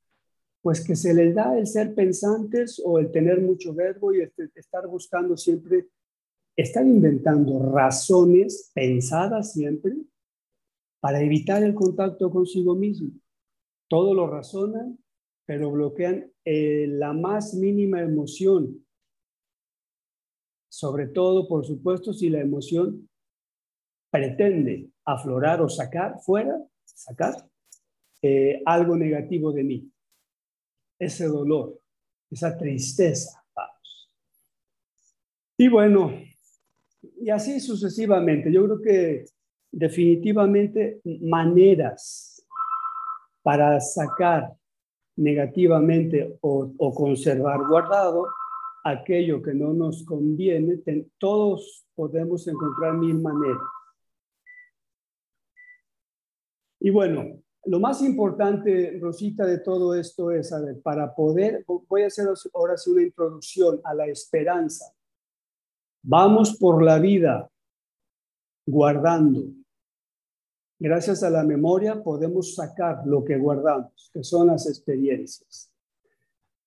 pues 0.62 0.84
que 0.84 0.96
se 0.96 1.14
les 1.14 1.34
da 1.34 1.58
el 1.58 1.68
ser 1.68 1.96
pensantes 1.96 2.82
o 2.84 3.00
el 3.00 3.12
tener 3.12 3.40
mucho 3.42 3.74
verbo 3.74 4.14
y 4.14 4.22
este, 4.22 4.50
estar 4.56 4.86
buscando 4.88 5.38
siempre 5.38 5.88
están 6.58 6.88
inventando 6.90 7.72
razones 7.72 8.72
pensadas 8.74 9.54
siempre 9.54 9.96
para 11.00 11.22
evitar 11.22 11.64
el 11.64 11.76
contacto 11.76 12.32
consigo 12.32 12.74
mismo. 12.74 13.12
Todo 13.88 14.16
lo 14.16 14.28
razonan, 14.28 14.98
pero 15.46 15.72
bloquean 15.72 16.32
eh, 16.44 16.88
la 16.90 17.14
más 17.14 17.54
mínima 17.54 18.02
emoción. 18.02 18.84
Sobre 20.68 21.08
todo, 21.08 21.48
por 21.48 21.64
supuesto, 21.64 22.12
si 22.12 22.30
la 22.30 22.42
emoción 22.42 23.08
pretende 24.10 24.90
aflorar 25.06 25.62
o 25.62 25.70
sacar 25.70 26.20
fuera, 26.22 26.60
sacar 26.84 27.36
eh, 28.24 28.64
algo 28.66 28.98
negativo 28.98 29.52
de 29.52 29.64
mí. 29.64 29.92
Ese 31.00 31.28
dolor, 31.28 31.80
esa 32.32 32.58
tristeza, 32.58 33.46
vamos. 33.56 34.12
Y 35.56 35.68
bueno, 35.68 36.12
y 37.02 37.30
así 37.30 37.60
sucesivamente. 37.60 38.52
Yo 38.52 38.66
creo 38.66 38.82
que 38.82 39.26
definitivamente 39.72 41.02
maneras 41.22 42.46
para 43.44 43.80
sacar 43.80 44.54
negativamente 45.16 46.38
o, 46.42 46.94
conservar 46.94 47.68
guardado 47.68 48.28
aquello 48.84 49.42
que 49.42 49.54
no 49.54 49.74
nos 49.74 50.04
conviene, 50.06 50.80
todos 51.18 51.86
podemos 51.96 52.48
encontrar 52.48 52.94
mil 52.94 53.20
maneras. 53.20 53.62
Y 56.80 56.90
bueno, 56.90 57.42
lo 57.66 57.80
más 57.80 58.02
importante, 58.02 58.98
Rosita, 59.02 59.46
de 59.46 59.60
todo 59.60 59.94
esto 59.96 60.32
es, 60.32 60.54
a 60.54 60.62
ver, 60.62 60.82
para 60.82 61.14
poder, 61.14 61.66
voy 61.66 62.04
a 62.04 62.08
hacer 62.08 62.28
ahora 62.54 62.76
una 62.88 63.02
introducción 63.02 63.82
a 63.84 63.94
la 63.94 64.06
esperanza 64.06 64.86
Vamos 66.10 66.56
por 66.56 66.82
la 66.82 67.00
vida 67.00 67.52
guardando. 68.66 69.44
Gracias 70.80 71.22
a 71.22 71.30
la 71.30 71.44
memoria 71.44 72.02
podemos 72.02 72.56
sacar 72.56 73.06
lo 73.06 73.26
que 73.26 73.38
guardamos, 73.38 74.10
que 74.14 74.24
son 74.24 74.48
las 74.48 74.70
experiencias. 74.70 75.70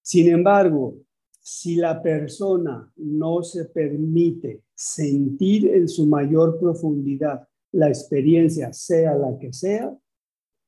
Sin 0.02 0.28
embargo, 0.28 0.99
si 1.40 1.76
la 1.76 2.02
persona 2.02 2.92
no 2.97 3.42
se 3.42 3.64
permite 3.64 4.64
sentir 4.75 5.68
en 5.68 5.88
su 5.88 6.04
mayor 6.04 6.61
profundidad 6.61 7.49
la 7.73 7.88
experiencia, 7.88 8.75
sea 8.75 9.14
la 9.14 9.38
que 9.38 9.54
sea, 9.54 9.97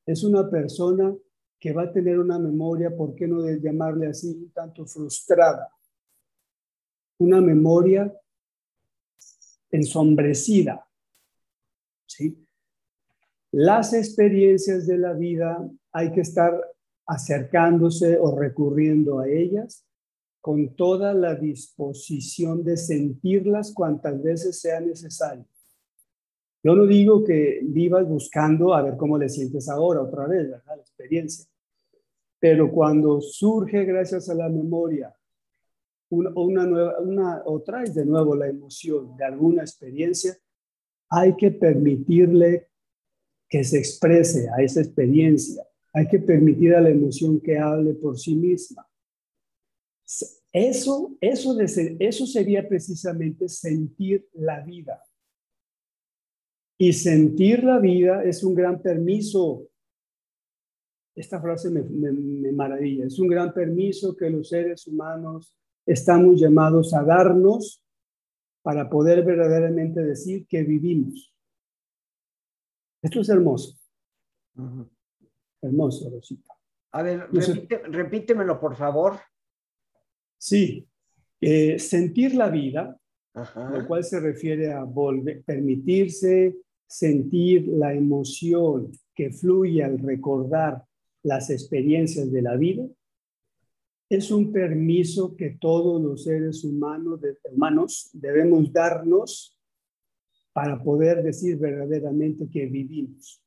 es 0.07 0.25
una 0.25 0.49
persona 0.49 1.15
que 1.59 1.75
va 1.75 1.83
a 1.83 1.93
tener 1.93 2.19
una 2.19 2.39
memoria, 2.39 2.97
¿por 2.97 3.15
qué 3.15 3.29
no 3.29 3.47
llamarle 3.51 4.07
así, 4.07 4.31
un 4.31 4.51
tanto 4.51 4.87
frustrada? 4.87 5.69
Una 7.19 7.43
memoria 7.43 8.11
ensombrecida. 9.73 10.87
Las 13.51 13.93
experiencias 13.93 14.87
de 14.87 14.99
la 14.99 15.15
vida 15.15 15.69
hay 15.91 16.13
que 16.13 16.21
estar 16.21 16.59
acercándose 17.07 18.19
o 18.19 18.39
recurriendo 18.39 19.19
a 19.19 19.29
ellas 19.29 19.85
con 20.41 20.75
toda 20.75 21.15
la 21.15 21.35
disposición 21.35 22.65
de 22.65 22.77
sentirlas 22.77 23.73
cuantas 23.73 24.23
veces 24.23 24.61
sea 24.61 24.81
necesario. 24.81 25.47
Yo 26.65 26.75
no 26.75 26.87
digo 26.87 27.25
que 27.25 27.61
vivas 27.65 28.09
buscando 28.09 28.75
a 28.75 28.83
ver 28.83 28.97
cómo 28.97 29.19
le 29.19 29.29
sientes 29.29 29.69
ahora 29.69 30.03
otra 30.03 30.27
vez, 30.27 30.49
La 30.49 30.77
experiencia. 30.77 31.47
Pero 32.39 32.71
cuando 32.71 33.21
surge 33.21 33.85
gracias 33.85 34.29
a 34.29 34.35
la 34.35 34.49
memoria 34.49 35.15
una, 36.13 36.31
una 36.35 36.67
nueva, 36.67 37.01
una, 37.01 37.43
o 37.47 37.63
traes 37.63 37.95
de 37.95 38.05
nuevo 38.05 38.37
la 38.37 38.49
emoción 38.49 39.17
de 39.17 39.25
alguna 39.25 39.63
experiencia, 39.63 40.37
hay 41.09 41.35
que 41.37 41.51
permitirle 41.51 42.69
que 43.49 43.65
se 43.65 43.79
exprese 43.79 44.49
a 44.51 44.63
esa 44.63 44.81
experiencia. 44.81 45.67
Hay 45.95 46.09
que 46.09 46.19
permitir 46.19 46.75
a 46.75 46.81
la 46.81 46.91
emoción 46.91 47.41
que 47.41 47.59
hable 47.59 47.95
por 47.95 48.19
sí 48.19 48.35
misma. 48.35 48.87
Eso, 50.53 51.17
eso, 51.21 51.59
eso 51.61 52.27
sería 52.27 52.69
precisamente 52.69 53.49
sentir 53.49 54.29
la 54.33 54.61
vida. 54.61 55.03
Y 56.79 56.93
sentir 56.93 57.65
la 57.65 57.79
vida 57.79 58.23
es 58.25 58.43
un 58.43 58.55
gran 58.55 58.83
permiso. 58.83 59.69
Esta 61.15 61.41
frase 61.41 61.71
me, 61.71 61.83
me 61.83 62.53
maravilla. 62.53 63.07
Es 63.07 63.19
un 63.19 63.29
gran 63.29 63.53
permiso 63.53 64.17
que 64.17 64.31
los 64.31 64.49
seres 64.49 64.87
humanos 64.87 65.55
estamos 65.87 66.41
llamados 66.41 66.95
a 66.95 67.03
darnos 67.03 67.83
para 68.63 68.89
poder 68.89 69.25
verdaderamente 69.25 70.01
decir 70.03 70.47
que 70.47 70.63
vivimos. 70.63 71.35
Esto 73.03 73.21
es 73.21 73.29
hermoso. 73.29 73.77
Hermoso, 75.61 76.11
Rosita. 76.11 76.55
A 76.93 77.03
ver, 77.03 77.29
repítemelo, 77.89 78.61
por 78.61 78.77
favor. 78.77 79.19
Sí, 80.39 80.87
eh, 81.41 81.79
sentir 81.79 82.35
la 82.35 82.49
vida, 82.49 82.97
lo 83.35 83.87
cual 83.87 84.05
se 84.05 84.21
refiere 84.21 84.73
a 84.73 84.85
volver, 84.85 85.43
permitirse 85.43 86.57
sentir 86.87 87.67
la 87.69 87.95
emoción 87.95 88.93
que 89.15 89.33
fluye 89.33 89.83
al 89.83 89.99
recordar 89.99 90.85
las 91.23 91.51
experiencias 91.51 92.31
de 92.31 92.43
la 92.43 92.57
vida, 92.57 92.85
es 94.17 94.31
un 94.31 94.53
permiso 94.53 95.35
que 95.35 95.57
todos 95.59 96.01
los 96.03 96.25
seres 96.25 96.65
humanos, 96.65 97.19
humanos 97.51 98.11
debemos 98.13 98.71
darnos 98.71 99.59
para 100.53 100.83
poder 100.83 101.23
decir 101.23 101.57
verdaderamente 101.57 102.47
que 102.51 102.67
vivimos. 102.67 103.43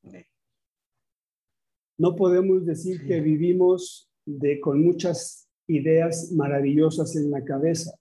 No 1.96 2.16
podemos 2.16 2.66
decir 2.66 3.06
que 3.06 3.20
vivimos 3.20 4.10
de, 4.24 4.58
con 4.58 4.82
muchas 4.82 5.48
ideas 5.68 6.32
maravillosas 6.32 7.14
en 7.14 7.30
la 7.30 7.44
cabeza. 7.44 7.92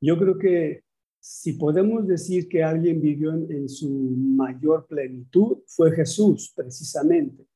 Yo 0.00 0.18
creo 0.18 0.38
que 0.38 0.82
si 1.20 1.52
podemos 1.52 2.06
decir 2.06 2.48
que 2.48 2.62
alguien 2.62 3.02
vivió 3.02 3.34
en 3.34 3.68
su 3.68 3.90
mayor 3.90 4.86
plenitud, 4.86 5.58
fue 5.66 5.92
Jesús, 5.92 6.54
precisamente. 6.56 7.46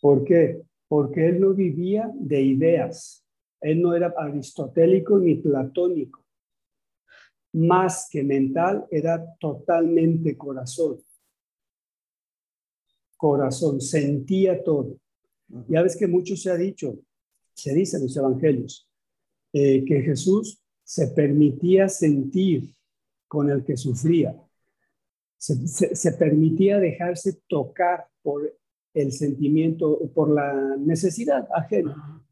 ¿Por 0.00 0.24
qué? 0.24 0.62
Porque 0.92 1.26
él 1.26 1.40
no 1.40 1.54
vivía 1.54 2.12
de 2.14 2.42
ideas, 2.42 3.24
él 3.62 3.80
no 3.80 3.94
era 3.94 4.12
aristotélico 4.14 5.18
ni 5.18 5.36
platónico, 5.36 6.22
más 7.54 8.10
que 8.10 8.22
mental, 8.22 8.84
era 8.90 9.24
totalmente 9.40 10.36
corazón. 10.36 11.02
Corazón, 13.16 13.80
sentía 13.80 14.62
todo. 14.62 14.98
Ya 15.66 15.80
ves 15.80 15.96
que 15.96 16.06
mucho 16.06 16.36
se 16.36 16.50
ha 16.50 16.56
dicho, 16.56 16.98
se 17.54 17.72
dice 17.72 17.96
en 17.96 18.02
los 18.02 18.14
evangelios, 18.14 18.86
eh, 19.54 19.86
que 19.86 20.02
Jesús 20.02 20.62
se 20.84 21.06
permitía 21.06 21.88
sentir 21.88 22.74
con 23.26 23.48
el 23.48 23.64
que 23.64 23.78
sufría, 23.78 24.38
se 25.38 26.12
permitía 26.18 26.78
dejarse 26.78 27.40
tocar 27.48 28.06
por 28.20 28.60
el 28.94 29.12
sentimiento 29.12 29.98
por 30.14 30.30
la 30.30 30.76
necesidad 30.76 31.48
ajena. 31.54 32.22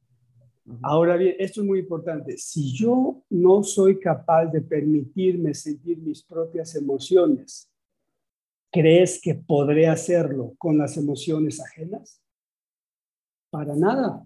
Ahora 0.82 1.16
bien, 1.16 1.34
esto 1.38 1.62
es 1.62 1.66
muy 1.66 1.80
importante. 1.80 2.36
Si 2.36 2.72
yo 2.72 3.22
no 3.30 3.62
soy 3.62 3.98
capaz 3.98 4.46
de 4.46 4.60
permitirme 4.60 5.54
sentir 5.54 5.98
mis 5.98 6.22
propias 6.22 6.74
emociones, 6.76 7.68
¿crees 8.70 9.20
que 9.20 9.34
podré 9.34 9.88
hacerlo 9.88 10.54
con 10.58 10.78
las 10.78 10.96
emociones 10.96 11.60
ajenas? 11.60 12.22
Para 13.50 13.74
nada. 13.74 14.24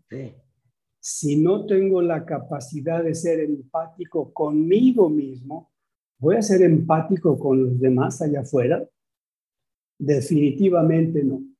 Si 1.00 1.36
no 1.36 1.66
tengo 1.66 2.02
la 2.02 2.24
capacidad 2.24 3.02
de 3.02 3.14
ser 3.14 3.40
empático 3.40 4.32
conmigo 4.32 5.08
mismo, 5.08 5.70
¿voy 6.18 6.36
a 6.36 6.42
ser 6.42 6.62
empático 6.62 7.38
con 7.38 7.64
los 7.64 7.80
demás 7.80 8.20
allá 8.20 8.40
afuera? 8.40 8.86
Definitivamente 9.98 11.24
no. 11.24 11.53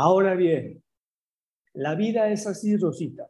Ahora 0.00 0.36
bien, 0.36 0.80
la 1.74 1.96
vida 1.96 2.30
es 2.30 2.46
así, 2.46 2.76
Rosita. 2.76 3.26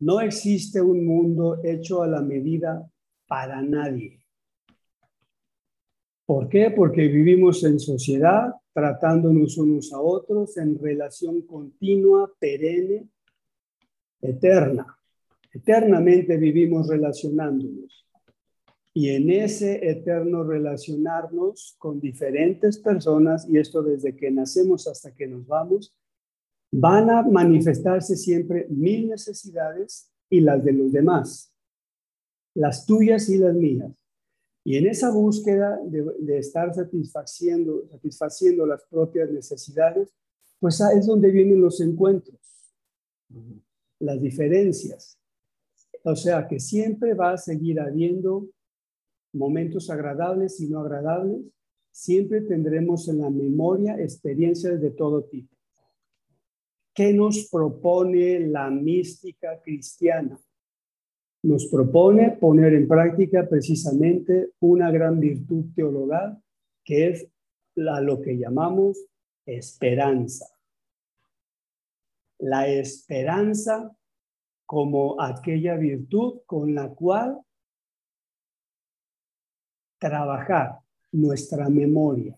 No 0.00 0.20
existe 0.20 0.82
un 0.82 1.06
mundo 1.06 1.62
hecho 1.64 2.02
a 2.02 2.06
la 2.06 2.20
medida 2.20 2.86
para 3.26 3.62
nadie. 3.62 4.26
¿Por 6.26 6.50
qué? 6.50 6.70
Porque 6.70 7.08
vivimos 7.08 7.64
en 7.64 7.80
sociedad, 7.80 8.52
tratándonos 8.74 9.56
unos 9.56 9.90
a 9.94 10.00
otros 10.02 10.54
en 10.58 10.78
relación 10.78 11.40
continua, 11.46 12.30
perenne, 12.38 13.08
eterna. 14.20 14.98
Eternamente 15.50 16.36
vivimos 16.36 16.88
relacionándonos. 16.88 18.03
Y 18.96 19.10
en 19.10 19.28
ese 19.28 19.90
eterno 19.90 20.44
relacionarnos 20.44 21.74
con 21.78 21.98
diferentes 21.98 22.78
personas, 22.78 23.44
y 23.48 23.58
esto 23.58 23.82
desde 23.82 24.14
que 24.14 24.30
nacemos 24.30 24.86
hasta 24.86 25.12
que 25.12 25.26
nos 25.26 25.44
vamos, 25.48 25.92
van 26.70 27.10
a 27.10 27.22
manifestarse 27.22 28.16
siempre 28.16 28.68
mil 28.68 29.08
necesidades 29.08 30.12
y 30.30 30.40
las 30.40 30.64
de 30.64 30.72
los 30.72 30.92
demás, 30.92 31.52
las 32.54 32.86
tuyas 32.86 33.28
y 33.28 33.38
las 33.38 33.54
mías. 33.54 33.92
Y 34.64 34.76
en 34.76 34.86
esa 34.86 35.10
búsqueda 35.10 35.78
de, 35.84 36.38
estar 36.38 36.72
satisfaciendo, 36.72 37.86
satisfaciendo 37.90 38.64
las 38.64 38.84
propias 38.84 39.30
necesidades, 39.30 40.14
pues 40.60 40.80
es 40.80 41.06
donde 41.06 41.32
vienen 41.32 41.60
los 41.60 41.80
encuentros, 41.80 42.40
las 43.98 44.20
diferencias. 44.20 45.18
O 46.04 46.14
sea 46.14 46.46
que 46.46 46.60
siempre 46.60 47.14
va 47.14 47.32
a 47.32 47.38
seguir 47.38 47.80
habiendo 47.80 48.48
momentos 49.34 49.90
agradables 49.90 50.60
y 50.60 50.68
no 50.68 50.80
agradables, 50.80 51.42
siempre 51.90 52.40
tendremos 52.40 53.08
en 53.08 53.20
la 53.20 53.30
memoria 53.30 54.00
experiencias 54.00 54.80
de 54.80 54.90
todo 54.90 55.24
tipo. 55.24 55.54
¿Qué 56.94 57.12
nos 57.12 57.48
propone 57.50 58.40
la 58.40 58.70
mística 58.70 59.60
cristiana? 59.60 60.38
Nos 61.42 61.66
propone 61.66 62.36
poner 62.40 62.74
en 62.74 62.88
práctica 62.88 63.48
precisamente 63.48 64.50
una 64.60 64.90
gran 64.90 65.20
virtud 65.20 65.66
teologal 65.74 66.40
que 66.84 67.08
es 67.08 67.28
la, 67.74 68.00
lo 68.00 68.20
que 68.20 68.38
llamamos 68.38 69.06
esperanza. 69.44 70.46
La 72.38 72.68
esperanza 72.68 73.96
como 74.66 75.20
aquella 75.20 75.76
virtud 75.76 76.40
con 76.46 76.74
la 76.74 76.90
cual 76.90 77.40
trabajar 80.04 80.80
nuestra 81.12 81.70
memoria. 81.70 82.36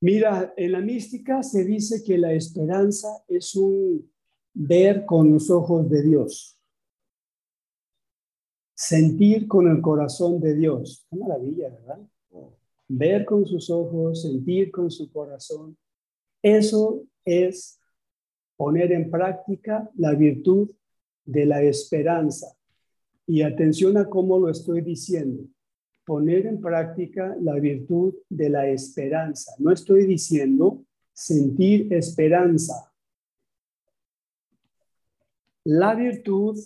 Mira, 0.00 0.54
en 0.56 0.72
la 0.72 0.80
mística 0.80 1.42
se 1.42 1.62
dice 1.62 2.02
que 2.02 2.16
la 2.16 2.32
esperanza 2.32 3.08
es 3.28 3.54
un 3.54 4.10
ver 4.54 5.04
con 5.04 5.30
los 5.30 5.50
ojos 5.50 5.90
de 5.90 6.02
Dios, 6.02 6.58
sentir 8.74 9.46
con 9.46 9.68
el 9.68 9.82
corazón 9.82 10.40
de 10.40 10.54
Dios. 10.54 11.06
Qué 11.10 11.16
maravilla, 11.16 11.68
¿verdad? 11.68 12.00
Ver 12.88 13.26
con 13.26 13.44
sus 13.44 13.68
ojos, 13.68 14.22
sentir 14.22 14.70
con 14.70 14.90
su 14.90 15.12
corazón. 15.12 15.76
Eso 16.42 17.02
es 17.26 17.78
poner 18.56 18.90
en 18.92 19.10
práctica 19.10 19.90
la 19.96 20.14
virtud 20.14 20.70
de 21.26 21.44
la 21.44 21.60
esperanza. 21.60 22.56
Y 23.26 23.42
atención 23.42 23.98
a 23.98 24.08
cómo 24.08 24.38
lo 24.38 24.48
estoy 24.48 24.80
diciendo 24.80 25.44
poner 26.08 26.46
en 26.46 26.58
práctica 26.58 27.36
la 27.38 27.56
virtud 27.56 28.14
de 28.30 28.48
la 28.48 28.66
esperanza. 28.66 29.52
No 29.58 29.70
estoy 29.70 30.06
diciendo 30.06 30.82
sentir 31.12 31.92
esperanza. 31.92 32.90
La 35.64 35.94
virtud, 35.94 36.58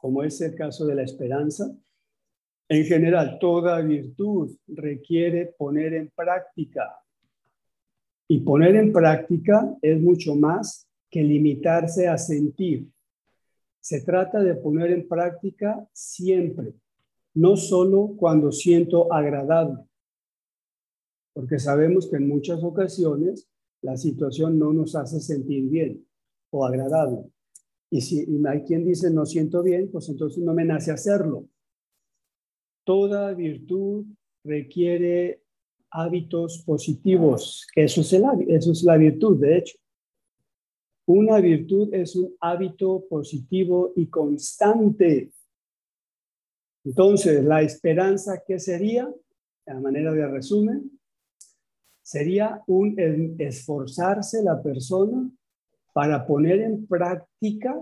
como 0.00 0.24
es 0.24 0.40
el 0.40 0.56
caso 0.56 0.84
de 0.86 0.96
la 0.96 1.04
esperanza, 1.04 1.72
en 2.68 2.84
general, 2.84 3.38
toda 3.38 3.80
virtud 3.80 4.56
requiere 4.66 5.54
poner 5.56 5.94
en 5.94 6.08
práctica. 6.08 6.98
Y 8.26 8.40
poner 8.40 8.74
en 8.74 8.92
práctica 8.92 9.72
es 9.80 10.00
mucho 10.00 10.34
más 10.34 10.88
que 11.08 11.22
limitarse 11.22 12.08
a 12.08 12.18
sentir. 12.18 12.88
Se 13.78 14.00
trata 14.00 14.40
de 14.42 14.56
poner 14.56 14.90
en 14.90 15.06
práctica 15.06 15.88
siempre, 15.92 16.74
no 17.34 17.56
solo 17.56 18.14
cuando 18.16 18.52
siento 18.52 19.12
agradable, 19.12 19.84
porque 21.34 21.58
sabemos 21.58 22.08
que 22.08 22.16
en 22.16 22.28
muchas 22.28 22.62
ocasiones 22.64 23.48
la 23.82 23.96
situación 23.96 24.58
no 24.58 24.72
nos 24.72 24.96
hace 24.96 25.20
sentir 25.20 25.68
bien 25.68 26.04
o 26.50 26.66
agradable. 26.66 27.30
Y 27.90 28.00
si 28.00 28.26
hay 28.46 28.62
quien 28.62 28.84
dice 28.84 29.10
no 29.10 29.24
siento 29.24 29.62
bien, 29.62 29.90
pues 29.90 30.08
entonces 30.08 30.42
no 30.42 30.52
me 30.52 30.64
nace 30.64 30.90
hacerlo. 30.90 31.46
Toda 32.84 33.34
virtud 33.34 34.06
requiere 34.44 35.42
hábitos 35.90 36.62
positivos, 36.66 37.66
eso 37.74 38.00
es, 38.00 38.12
eso 38.12 38.72
es 38.72 38.82
la 38.82 38.96
virtud, 38.96 39.40
de 39.40 39.58
hecho. 39.58 39.78
Una 41.06 41.40
virtud 41.40 41.94
es 41.94 42.14
un 42.16 42.34
hábito 42.40 43.06
positivo 43.08 43.92
y 43.96 44.08
constante. 44.08 45.32
Entonces, 46.88 47.44
la 47.44 47.60
esperanza, 47.60 48.42
¿qué 48.46 48.58
sería? 48.58 49.06
A 49.66 49.74
manera 49.74 50.10
de 50.12 50.26
resumen, 50.26 50.98
sería 52.02 52.62
un 52.66 52.96
esforzarse 53.38 54.42
la 54.42 54.62
persona 54.62 55.30
para 55.92 56.26
poner 56.26 56.62
en 56.62 56.86
práctica 56.86 57.78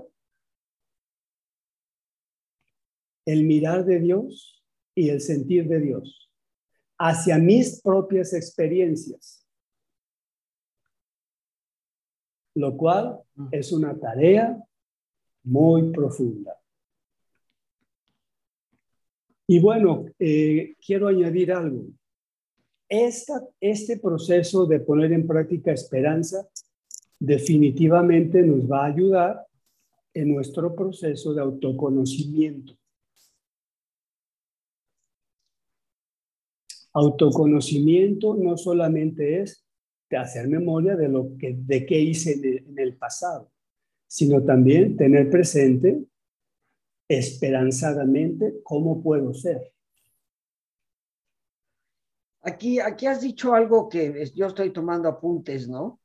el 3.25 3.45
mirar 3.45 3.85
de 3.85 4.01
Dios 4.01 4.65
y 4.97 5.11
el 5.11 5.21
sentir 5.21 5.69
de 5.69 5.79
Dios 5.79 6.29
hacia 6.99 7.39
mis 7.39 7.81
propias 7.81 8.33
experiencias 8.33 9.47
lo 12.57 12.75
cual 12.77 13.21
es 13.53 13.71
una 13.71 13.99
tarea 13.99 14.59
muy 15.45 15.93
profunda. 15.93 16.59
Y 19.49 19.61
bueno, 19.61 20.07
eh, 20.19 20.75
quiero 20.85 21.07
añadir 21.09 21.53
algo. 21.53 21.87
este 22.89 23.99
proceso 23.99 24.67
de 24.67 24.81
poner 24.81 25.13
en 25.13 25.27
práctica 25.27 25.73
esperanza 25.73 26.49
definitivamente 27.19 28.43
nos 28.43 28.71
va 28.71 28.85
a 28.85 28.93
ayudar 28.93 29.47
en 30.13 30.35
nuestro 30.35 30.75
proceso 30.75 31.33
de 31.35 31.43
autoconocimiento. 31.43 32.75
Autoconocimiento 36.93 38.35
no 38.35 38.57
solamente 38.57 39.43
es 39.43 39.65
de 40.09 40.17
hacer 40.17 40.49
memoria 40.49 40.97
de 40.97 41.09
lo 41.09 41.37
que 41.39 41.55
de 41.57 41.85
qué 41.85 42.01
hice 42.01 42.33
en 42.67 42.79
el, 42.79 42.97
pasado, 42.97 43.51
sino 44.07 44.43
también 44.43 44.97
tener 44.97 45.29
presente 45.29 46.07
esperanzadamente 47.09 48.61
cómo 48.63 49.03
puedo 49.03 49.33
ser. 49.35 49.73
Aquí, 52.43 52.79
aquí 52.79 53.07
has 53.07 53.21
dicho 53.21 53.55
algo 53.55 53.89
que 53.89 54.31
yo 54.35 54.47
estoy 54.47 54.73
tomando 54.73 55.09
apuntes, 55.09 55.69
¿no? 55.69 56.01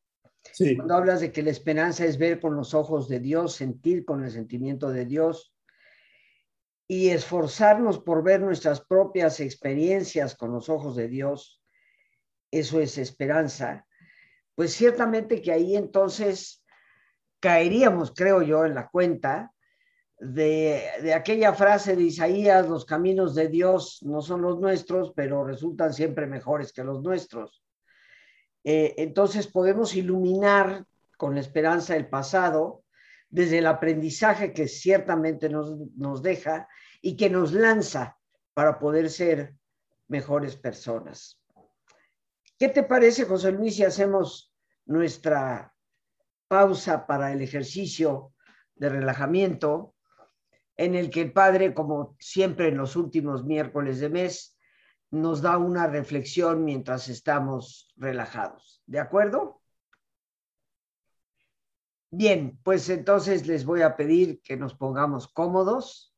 Sí. 0.54 0.76
Cuando 0.76 0.96
hablas 0.96 1.22
de 1.22 1.32
que 1.32 1.44
la 1.44 1.52
esperanza 1.52 2.04
es 2.06 2.18
ver 2.18 2.40
con 2.40 2.56
los 2.56 2.74
ojos 2.74 3.08
de 3.08 3.20
Dios, 3.20 3.54
sentir 3.54 4.06
con 4.06 4.24
el 4.24 4.32
sentimiento 4.32 4.90
de 4.90 5.06
Dios 5.06 5.56
y 6.88 7.10
esforzarnos 7.10 8.00
por 8.00 8.24
ver 8.24 8.42
nuestras 8.42 8.82
propias 8.82 9.40
experiencias 9.40 10.36
con 10.36 10.52
los 10.52 10.68
ojos 10.68 10.96
de 10.96 11.08
Dios, 11.08 11.62
eso 12.50 12.82
es 12.82 12.98
esperanza 12.98 13.88
pues 14.56 14.74
ciertamente 14.74 15.42
que 15.42 15.52
ahí 15.52 15.76
entonces 15.76 16.64
caeríamos, 17.40 18.14
creo 18.16 18.42
yo, 18.42 18.66
en 18.66 18.76
la 18.76 18.90
cuenta 18.90 19.52
de, 20.22 21.14
aquella 21.16 21.52
frase 21.54 21.96
de 21.96 22.04
Isaías, 22.04 22.70
los 22.70 22.86
caminos 22.86 23.34
de 23.34 23.48
Dios 23.48 24.04
no 24.04 24.22
son 24.22 24.44
los 24.44 24.60
nuestros, 24.60 25.14
pero 25.16 25.44
resultan 25.44 25.94
siempre 25.94 26.28
mejores 26.28 26.72
que 26.72 26.84
los 26.84 27.02
nuestros. 27.02 27.64
Eh, 28.64 28.94
entonces 28.98 29.48
podemos 29.48 29.96
iluminar 29.96 30.86
con 31.18 31.34
la 31.34 31.42
esperanza 31.42 31.96
el 31.96 32.08
pasado 32.08 32.84
desde 33.30 33.58
el 33.58 33.66
aprendizaje 33.66 34.54
que 34.54 34.68
ciertamente 34.68 35.50
nos, 35.50 35.76
nos 35.96 36.22
deja 36.22 36.68
y 37.02 37.18
que 37.18 37.32
nos 37.32 37.52
lanza 37.52 38.20
para 38.54 38.78
poder 38.78 39.10
ser 39.10 39.56
mejores 40.08 40.56
personas. 40.56 41.42
¿Qué 42.60 42.70
te 42.70 42.84
parece, 42.84 43.26
José 43.26 43.52
Luis, 43.54 43.76
si 43.78 43.84
hacemos 43.84 44.54
nuestra 44.86 45.74
pausa 46.48 47.08
para 47.08 47.32
el 47.32 47.42
ejercicio 47.42 48.34
de 48.76 48.90
relajamiento, 48.90 49.96
en 50.78 50.96
el 50.96 51.10
que 51.10 51.22
el 51.22 51.34
Padre, 51.34 51.74
como 51.74 52.16
siempre 52.20 52.70
en 52.70 52.78
los 52.78 52.96
últimos 52.96 53.46
miércoles 53.46 54.00
de 54.00 54.10
mes, 54.10 54.58
nos 55.12 55.42
da 55.42 55.58
una 55.58 55.88
reflexión 55.88 56.64
mientras 56.64 57.10
estamos 57.10 57.92
relajados. 57.98 58.82
¿De 58.86 59.00
acuerdo? 59.00 59.62
Bien, 62.10 62.60
pues 62.64 62.90
entonces 62.90 63.48
les 63.48 63.66
voy 63.66 63.82
a 63.82 63.96
pedir 63.96 64.42
que 64.42 64.58
nos 64.58 64.74
pongamos 64.74 65.28
cómodos 65.28 66.16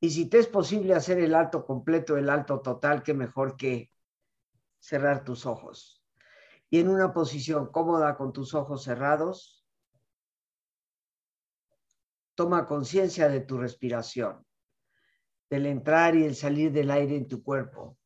y 0.00 0.10
si 0.10 0.26
te 0.26 0.38
es 0.38 0.46
posible 0.46 0.94
hacer 0.94 1.18
el 1.18 1.34
alto 1.34 1.64
completo, 1.66 2.16
el 2.16 2.28
alto 2.28 2.60
total, 2.60 3.02
que 3.02 3.14
mejor 3.14 3.56
que 3.56 3.90
cerrar 4.78 5.24
tus 5.24 5.46
ojos 5.46 6.04
y 6.70 6.80
en 6.80 6.88
una 6.88 7.12
posición 7.12 7.70
cómoda 7.70 8.16
con 8.16 8.32
tus 8.32 8.52
ojos 8.54 8.82
cerrados, 8.82 9.63
toma 12.34 12.66
conciencia 12.66 13.28
de 13.28 13.40
tu 13.40 13.58
respiración, 13.58 14.44
del 15.50 15.66
entrar 15.66 16.16
y 16.16 16.24
el 16.24 16.34
salir 16.34 16.72
del 16.72 16.90
aire 16.90 17.16
en 17.16 17.28
tu 17.28 17.42
cuerpo. 17.42 17.98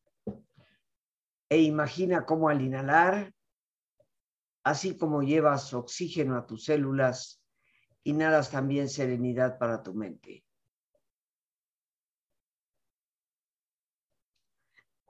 E 1.49 1.61
imagina 1.61 2.25
cómo 2.25 2.49
al 2.49 2.61
inhalar, 2.61 3.33
así 4.63 4.97
como 4.97 5.23
llevas 5.23 5.73
oxígeno 5.73 6.37
a 6.37 6.45
tus 6.45 6.65
células, 6.65 7.41
inhalas 8.03 8.51
también 8.51 8.87
serenidad 8.89 9.57
para 9.57 9.81
tu 9.81 9.93
mente. 9.93 10.45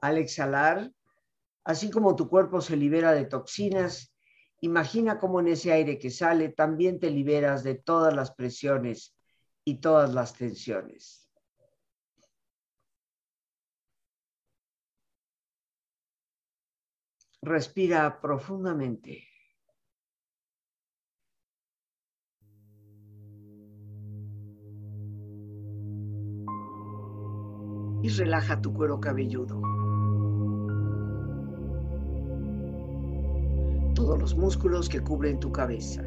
Al 0.01 0.17
exhalar, 0.17 0.91
Así 1.69 1.91
como 1.91 2.15
tu 2.15 2.29
cuerpo 2.29 2.62
se 2.62 2.75
libera 2.75 3.12
de 3.12 3.25
toxinas, 3.25 4.09
imagina 4.62 5.17
cómo 5.19 5.39
en 5.39 5.50
ese 5.50 5.72
aire 5.72 5.98
que 6.00 6.10
sale 6.10 6.50
también 6.50 7.00
te 7.00 7.10
liberas 7.10 7.63
de 7.63 7.76
todas 7.76 8.13
las 8.13 8.32
presiones 8.32 9.15
y 9.63 9.76
todas 9.76 10.13
las 10.13 10.34
tensiones. 10.34 11.30
Respira 17.41 18.19
profundamente. 18.19 19.26
Y 28.02 28.10
relaja 28.10 28.62
tu 28.62 28.74
cuero 28.74 29.00
cabelludo. 29.00 29.68
Los 34.17 34.36
músculos 34.36 34.89
que 34.89 35.02
cubren 35.02 35.39
tu 35.39 35.52
cabeza. 35.52 36.02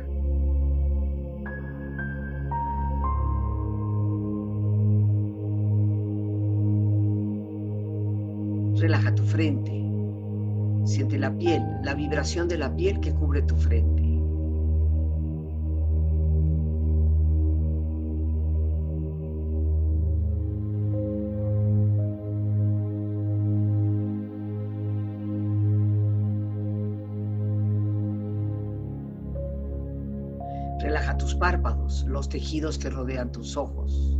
Relaja 8.81 9.15
tu 9.15 9.23
frente. 9.23 9.71
Siente 10.85 11.19
la 11.19 11.37
piel, 11.38 11.62
la 11.85 11.95
vibración 11.95 12.49
de 12.49 12.59
la 12.59 12.75
piel 12.75 12.99
que 13.01 13.15
cubre 13.15 13.43
tu 13.43 13.55
frente. 13.57 14.02
Relaja 30.83 31.16
tus 31.16 31.37
párpados, 31.37 32.05
los 32.09 32.29
tejidos 32.29 32.77
que 32.77 32.90
rodean 32.90 33.31
tus 33.31 33.57
ojos. 33.57 34.18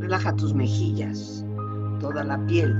Relaja 0.00 0.34
tus 0.34 0.52
mejillas, 0.52 1.46
toda 2.00 2.24
la 2.24 2.44
piel 2.46 2.79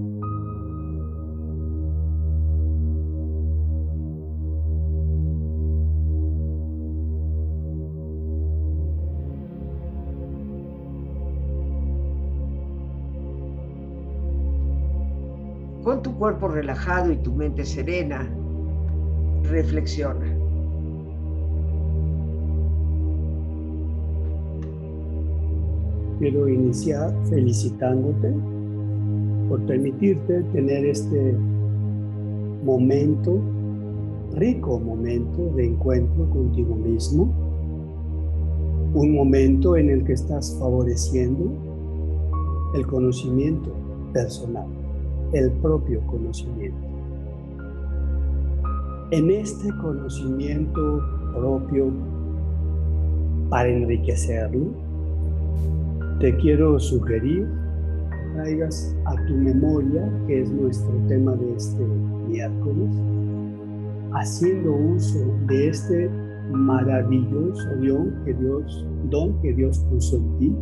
Tu 16.03 16.11
cuerpo 16.15 16.47
relajado 16.47 17.11
y 17.11 17.17
tu 17.17 17.31
mente 17.31 17.63
serena, 17.63 18.27
reflexiona. 19.43 20.25
Quiero 26.17 26.47
iniciar 26.47 27.13
felicitándote 27.29 28.33
por 29.47 29.61
permitirte 29.67 30.41
tener 30.53 30.85
este 30.85 31.35
momento, 32.63 33.39
rico 34.33 34.79
momento 34.79 35.53
de 35.55 35.67
encuentro 35.67 36.29
contigo 36.31 36.75
mismo, 36.75 37.31
un 38.95 39.13
momento 39.13 39.77
en 39.77 39.89
el 39.89 40.03
que 40.03 40.13
estás 40.13 40.57
favoreciendo 40.59 41.51
el 42.73 42.87
conocimiento 42.87 43.71
personal 44.13 44.80
el 45.33 45.51
propio 45.61 46.01
conocimiento. 46.07 46.77
En 49.11 49.29
este 49.29 49.69
conocimiento 49.81 51.01
propio, 51.33 51.91
para 53.49 53.67
enriquecerlo, 53.67 54.67
te 56.19 56.35
quiero 56.37 56.79
sugerir 56.79 57.47
que 58.09 58.33
traigas 58.35 58.95
a 59.05 59.15
tu 59.27 59.33
memoria, 59.33 60.09
que 60.27 60.41
es 60.41 60.51
nuestro 60.51 60.93
tema 61.07 61.35
de 61.35 61.55
este 61.55 61.83
miércoles, 62.27 62.89
haciendo 64.13 64.71
uso 64.71 65.19
de 65.47 65.69
este 65.69 66.09
maravilloso 66.51 67.67
don 67.81 68.13
que 68.25 68.33
Dios, 68.33 68.85
don 69.09 69.41
que 69.41 69.53
Dios 69.53 69.79
puso 69.89 70.17
en 70.17 70.37
ti, 70.37 70.55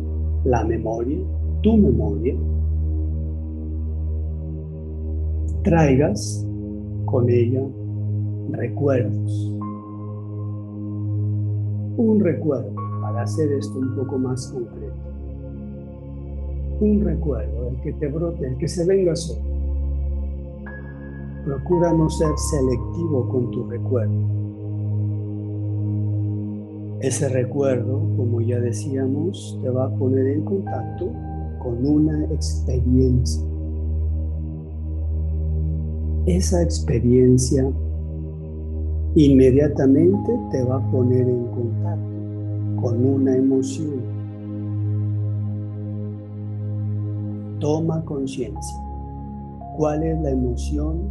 la 0.44 0.64
memoria, 0.64 1.18
tu 1.62 1.76
memoria, 1.76 2.34
traigas 5.62 6.46
con 7.06 7.28
ella 7.28 7.62
recuerdos. 8.52 9.52
Un 11.96 12.20
recuerdo, 12.20 12.74
para 13.02 13.22
hacer 13.22 13.52
esto 13.52 13.78
un 13.78 13.94
poco 13.96 14.18
más 14.18 14.46
concreto. 14.48 14.94
Un 16.80 17.04
recuerdo, 17.04 17.68
el 17.68 17.80
que 17.82 17.92
te 17.92 18.08
brote, 18.08 18.46
el 18.46 18.56
que 18.56 18.68
se 18.68 18.86
venga 18.86 19.14
solo. 19.14 19.40
Procura 21.44 21.92
no 21.92 22.08
ser 22.08 22.32
selectivo 22.36 23.28
con 23.28 23.50
tu 23.50 23.68
recuerdo 23.68 24.40
ese 27.00 27.30
recuerdo, 27.30 27.98
como 28.14 28.42
ya 28.42 28.60
decíamos, 28.60 29.58
te 29.62 29.70
va 29.70 29.86
a 29.86 29.90
poner 29.90 30.26
en 30.26 30.44
contacto 30.44 31.10
con 31.58 31.86
una 31.86 32.24
experiencia. 32.26 33.49
Esa 36.26 36.62
experiencia 36.62 37.66
inmediatamente 39.14 40.38
te 40.52 40.62
va 40.62 40.76
a 40.76 40.90
poner 40.90 41.26
en 41.28 41.46
contacto 41.46 42.80
con 42.82 43.04
una 43.04 43.36
emoción. 43.36 44.00
Toma 47.58 48.04
conciencia. 48.04 48.76
¿Cuál 49.76 50.02
es 50.02 50.20
la 50.20 50.30
emoción 50.30 51.10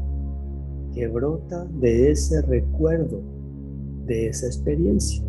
que 0.93 1.08
brota 1.08 1.65
de 1.80 2.12
ese 2.12 2.41
recuerdo, 2.43 3.19
de 4.06 4.28
esa 4.28 4.45
experiencia? 4.45 5.24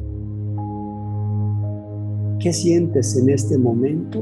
¿Qué 2.38 2.53
sientes 2.53 3.16
en 3.16 3.31
este 3.31 3.57
momento 3.57 4.21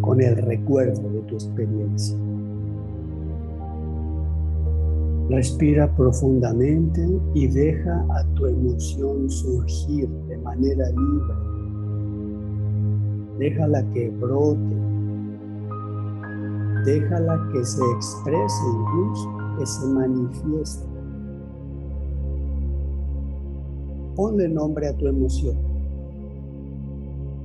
con 0.00 0.20
el 0.20 0.36
recuerdo 0.36 1.10
de 1.10 1.20
tu 1.20 1.34
experiencia? 1.34 2.16
Respira 5.30 5.86
profundamente 5.94 7.00
y 7.34 7.46
deja 7.46 8.04
a 8.18 8.24
tu 8.34 8.46
emoción 8.46 9.30
surgir 9.30 10.08
de 10.26 10.36
manera 10.38 10.88
libre. 10.90 11.34
Déjala 13.38 13.88
que 13.92 14.10
brote. 14.10 14.76
Déjala 16.84 17.48
que 17.52 17.64
se 17.64 17.80
exprese 17.94 18.62
incluso, 18.74 19.30
que 19.56 19.66
se 19.66 19.86
manifieste. 19.86 20.88
Ponle 24.16 24.48
nombre 24.48 24.88
a 24.88 24.96
tu 24.96 25.06
emoción. 25.06 25.56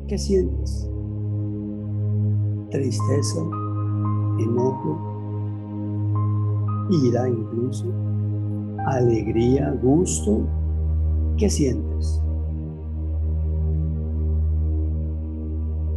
¿Qué 0.08 0.18
sientes? 0.18 0.90
Tristeza, 2.72 3.42
enojo, 4.40 5.15
ira 6.90 7.28
incluso, 7.28 7.86
alegría, 8.86 9.72
gusto. 9.82 10.42
¿Qué 11.38 11.50
sientes? 11.50 12.22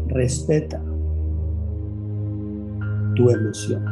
Respeta 0.08 0.80
tu 3.14 3.30
emoción. 3.30 3.82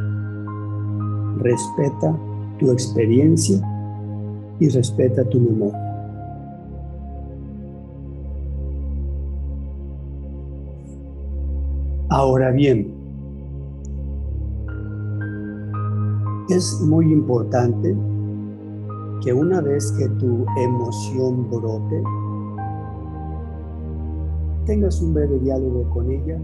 Respeta 1.39 2.17
tu 2.59 2.73
experiencia 2.73 3.61
y 4.59 4.69
respeta 4.69 5.23
tu 5.25 5.39
memoria. 5.39 5.87
Ahora 12.09 12.51
bien, 12.51 12.96
es 16.49 16.81
muy 16.81 17.13
importante 17.13 17.97
que 19.23 19.33
una 19.33 19.61
vez 19.61 19.91
que 19.93 20.09
tu 20.21 20.45
emoción 20.57 21.51
brote, 21.51 22.03
tengas 24.65 25.01
un 25.03 25.15
breve 25.15 25.39
diálogo 25.41 25.89
con 25.91 26.11
ella, 26.11 26.39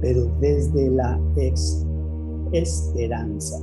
pero 0.00 0.26
desde 0.40 0.90
la 0.90 1.18
esperanza. 2.52 3.58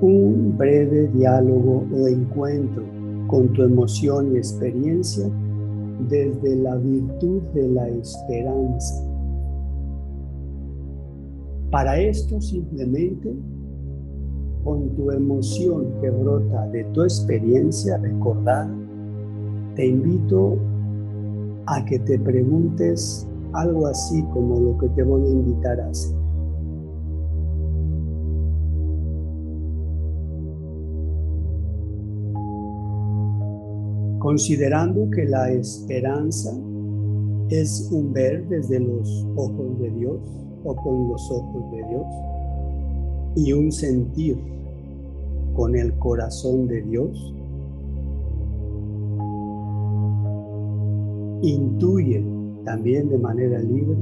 Un 0.00 0.54
breve 0.56 1.08
diálogo 1.14 1.84
o 1.94 2.06
encuentro 2.06 2.84
con 3.26 3.52
tu 3.52 3.62
emoción 3.62 4.34
y 4.34 4.38
experiencia 4.38 5.28
desde 6.08 6.56
la 6.56 6.76
virtud 6.76 7.42
de 7.54 7.68
la 7.68 7.88
esperanza. 7.88 9.07
Para 11.70 11.98
esto 12.00 12.40
simplemente 12.40 13.34
con 14.64 14.88
tu 14.96 15.10
emoción 15.10 15.86
que 16.00 16.10
brota 16.10 16.66
de 16.68 16.84
tu 16.92 17.02
experiencia 17.02 17.98
recordada, 17.98 18.70
te 19.74 19.86
invito 19.86 20.56
a 21.66 21.84
que 21.84 21.98
te 21.98 22.18
preguntes 22.18 23.26
algo 23.52 23.86
así 23.86 24.22
como 24.32 24.58
lo 24.60 24.78
que 24.78 24.88
te 24.90 25.02
voy 25.02 25.22
a 25.22 25.30
invitar 25.30 25.80
a 25.80 25.88
hacer. 25.88 26.18
considerando 34.18 35.08
que 35.10 35.24
la 35.24 35.50
esperanza 35.50 36.50
es 37.48 37.88
un 37.90 38.12
ver 38.12 38.46
desde 38.48 38.80
los 38.80 39.26
ojos 39.36 39.78
de 39.78 39.90
Dios 39.90 40.20
o 40.64 40.74
con 40.74 41.08
los 41.08 41.30
ojos 41.30 41.70
de 41.70 41.84
Dios 41.88 42.06
y 43.36 43.52
un 43.52 43.70
sentir 43.70 44.38
con 45.54 45.74
el 45.74 45.92
corazón 45.98 46.68
de 46.68 46.82
Dios, 46.82 47.34
intuye 51.42 52.24
también 52.64 53.08
de 53.08 53.18
manera 53.18 53.58
libre 53.60 53.96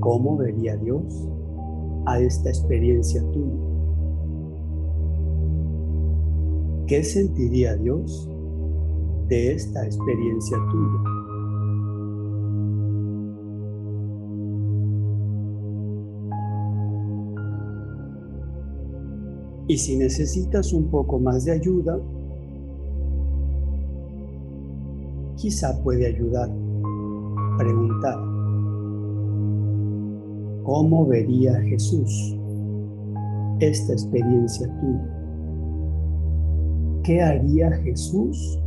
cómo 0.00 0.36
vería 0.36 0.76
Dios 0.76 1.28
a 2.06 2.20
esta 2.20 2.48
experiencia 2.48 3.22
tuya. 3.32 3.54
¿Qué 6.86 7.02
sentiría 7.02 7.76
Dios 7.76 8.28
de 9.28 9.52
esta 9.52 9.86
experiencia 9.86 10.58
tuya? 10.70 11.13
Y 19.66 19.78
si 19.78 19.96
necesitas 19.96 20.72
un 20.72 20.88
poco 20.90 21.18
más 21.18 21.44
de 21.44 21.52
ayuda, 21.52 21.98
quizá 25.36 25.82
puede 25.82 26.06
ayudar 26.06 26.50
preguntar, 27.58 28.18
¿cómo 30.64 31.06
vería 31.06 31.54
Jesús 31.62 32.36
esta 33.60 33.92
experiencia 33.92 34.66
tuya? 34.80 35.10
¿Qué 37.04 37.22
haría 37.22 37.70
Jesús 37.82 38.58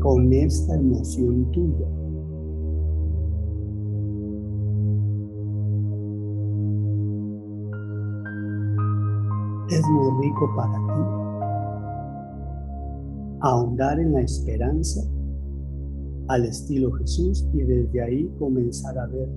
con 0.00 0.32
esta 0.32 0.76
emoción 0.76 1.50
tuya? 1.52 1.99
Es 9.70 9.86
muy 9.88 10.26
rico 10.26 10.50
para 10.56 10.72
ti 10.72 11.30
ahondar 13.40 13.98
en 14.00 14.12
la 14.12 14.20
esperanza 14.20 15.00
al 16.28 16.44
estilo 16.44 16.92
Jesús 16.92 17.48
y 17.54 17.62
desde 17.62 18.02
ahí 18.02 18.34
comenzar 18.38 18.98
a 18.98 19.06
ver 19.06 19.28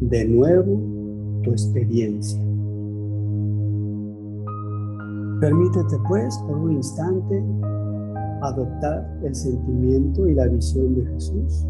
de 0.00 0.24
nuevo 0.26 0.80
tu 1.42 1.50
experiencia. 1.50 2.40
Permítete 5.40 5.96
pues 6.08 6.36
por 6.46 6.56
un 6.56 6.72
instante 6.72 7.42
adoptar 8.42 9.18
el 9.24 9.34
sentimiento 9.34 10.28
y 10.28 10.34
la 10.34 10.46
visión 10.48 10.94
de 10.94 11.06
Jesús 11.06 11.66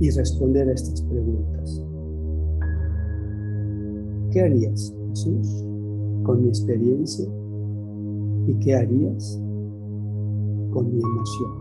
y 0.00 0.10
responder 0.10 0.68
a 0.68 0.72
estas 0.72 1.02
preguntas. 1.02 1.82
¿Qué 4.30 4.40
harías, 4.40 4.94
Jesús, 5.14 5.64
con 6.24 6.42
mi 6.42 6.48
experiencia? 6.48 7.24
¿Y 8.48 8.54
qué 8.54 8.74
harías 8.74 9.40
con 10.72 10.92
mi 10.92 11.00
emoción? 11.00 11.52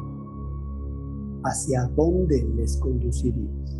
¿Hacia 1.43 1.87
dónde 1.95 2.43
les 2.55 2.77
conducirías? 2.77 3.79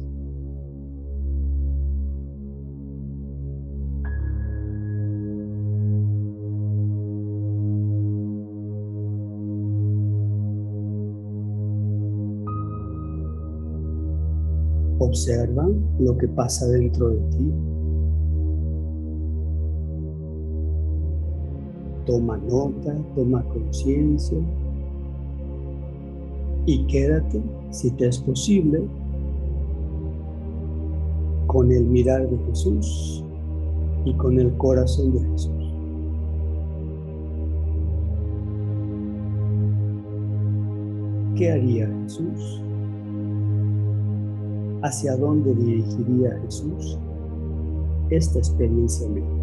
Observa 15.00 15.68
lo 16.00 16.16
que 16.18 16.28
pasa 16.28 16.68
dentro 16.68 17.10
de 17.10 17.18
ti. 17.32 17.83
Toma 22.06 22.38
nota, 22.38 22.96
toma 23.16 23.44
conciencia 23.44 24.38
y 26.66 26.86
quédate, 26.86 27.42
si 27.72 27.92
te 27.92 28.08
es 28.08 28.20
posible, 28.20 28.84
con 31.48 31.72
el 31.72 31.86
mirar 31.86 32.28
de 32.30 32.38
Jesús 32.46 33.24
y 34.06 34.14
con 34.14 34.40
el 34.40 34.52
corazón 34.58 35.14
de 35.14 35.20
Jesús. 35.30 35.52
¿Qué 41.36 41.52
haría 41.52 41.88
Jesús? 42.04 42.62
¿Hacia 44.84 45.16
dónde 45.16 45.54
dirigiría 45.56 46.40
Jesús 46.44 46.98
esta 48.10 48.40
experiencia 48.40 49.08
mía? 49.10 49.43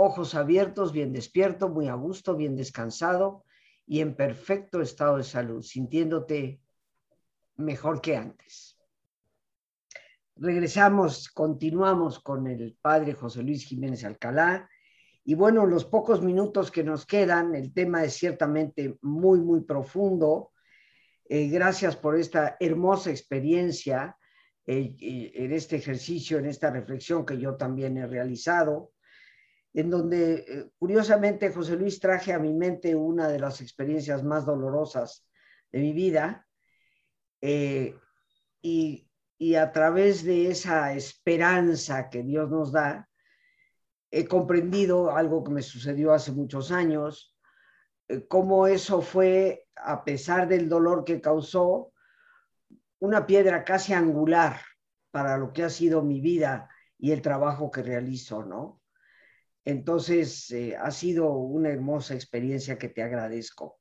ojos 0.00 0.34
abiertos, 0.34 0.92
bien 0.92 1.12
despierto, 1.12 1.68
muy 1.68 1.88
a 1.88 1.94
gusto, 1.94 2.34
bien 2.34 2.56
descansado 2.56 3.44
y 3.86 4.00
en 4.00 4.14
perfecto 4.14 4.80
estado 4.80 5.18
de 5.18 5.24
salud, 5.24 5.62
sintiéndote 5.62 6.60
mejor 7.56 8.00
que 8.00 8.16
antes. 8.16 8.78
Regresamos, 10.36 11.28
continuamos 11.28 12.18
con 12.18 12.46
el 12.46 12.78
padre 12.80 13.12
José 13.12 13.42
Luis 13.42 13.66
Jiménez 13.66 14.04
Alcalá. 14.04 14.70
Y 15.22 15.34
bueno, 15.34 15.66
los 15.66 15.84
pocos 15.84 16.22
minutos 16.22 16.70
que 16.70 16.82
nos 16.82 17.04
quedan, 17.04 17.54
el 17.54 17.74
tema 17.74 18.02
es 18.02 18.14
ciertamente 18.14 18.96
muy, 19.02 19.40
muy 19.40 19.60
profundo. 19.60 20.52
Eh, 21.28 21.48
gracias 21.48 21.94
por 21.94 22.16
esta 22.16 22.56
hermosa 22.58 23.10
experiencia 23.10 24.16
eh, 24.66 24.96
en 25.34 25.52
este 25.52 25.76
ejercicio, 25.76 26.38
en 26.38 26.46
esta 26.46 26.70
reflexión 26.70 27.26
que 27.26 27.38
yo 27.38 27.56
también 27.56 27.98
he 27.98 28.06
realizado 28.06 28.92
en 29.72 29.90
donde 29.90 30.34
eh, 30.34 30.70
curiosamente 30.78 31.52
José 31.52 31.76
Luis 31.76 32.00
traje 32.00 32.32
a 32.32 32.38
mi 32.38 32.52
mente 32.52 32.94
una 32.94 33.28
de 33.28 33.38
las 33.38 33.60
experiencias 33.60 34.22
más 34.24 34.44
dolorosas 34.44 35.26
de 35.70 35.80
mi 35.80 35.92
vida 35.92 36.46
eh, 37.40 37.96
y, 38.62 39.06
a 39.58 39.72
través 39.72 40.22
de 40.22 40.50
esa 40.50 40.92
esperanza 40.92 42.10
que 42.10 42.22
Dios 42.22 42.50
nos 42.50 42.72
da, 42.72 43.08
he 44.10 44.26
comprendido 44.26 45.16
algo 45.16 45.42
que 45.42 45.50
me 45.50 45.62
sucedió 45.62 46.12
hace 46.12 46.30
muchos 46.30 46.70
años, 46.70 47.34
eh, 48.08 48.26
cómo 48.26 48.66
eso 48.66 49.00
fue, 49.00 49.66
a 49.76 50.04
pesar 50.04 50.46
del 50.46 50.68
dolor 50.68 51.04
que 51.04 51.22
causó, 51.22 51.92
una 52.98 53.26
piedra 53.26 53.64
casi 53.64 53.94
angular 53.94 54.60
para 55.10 55.38
lo 55.38 55.54
que 55.54 55.62
ha 55.62 55.70
sido 55.70 56.02
mi 56.02 56.20
vida 56.20 56.68
y 56.98 57.12
el 57.12 57.22
trabajo 57.22 57.70
que 57.70 57.82
realizo, 57.82 58.44
¿no? 58.44 58.79
Entonces, 59.64 60.50
eh, 60.50 60.76
ha 60.76 60.90
sido 60.90 61.32
una 61.34 61.68
hermosa 61.70 62.14
experiencia 62.14 62.78
que 62.78 62.88
te 62.88 63.02
agradezco. 63.02 63.78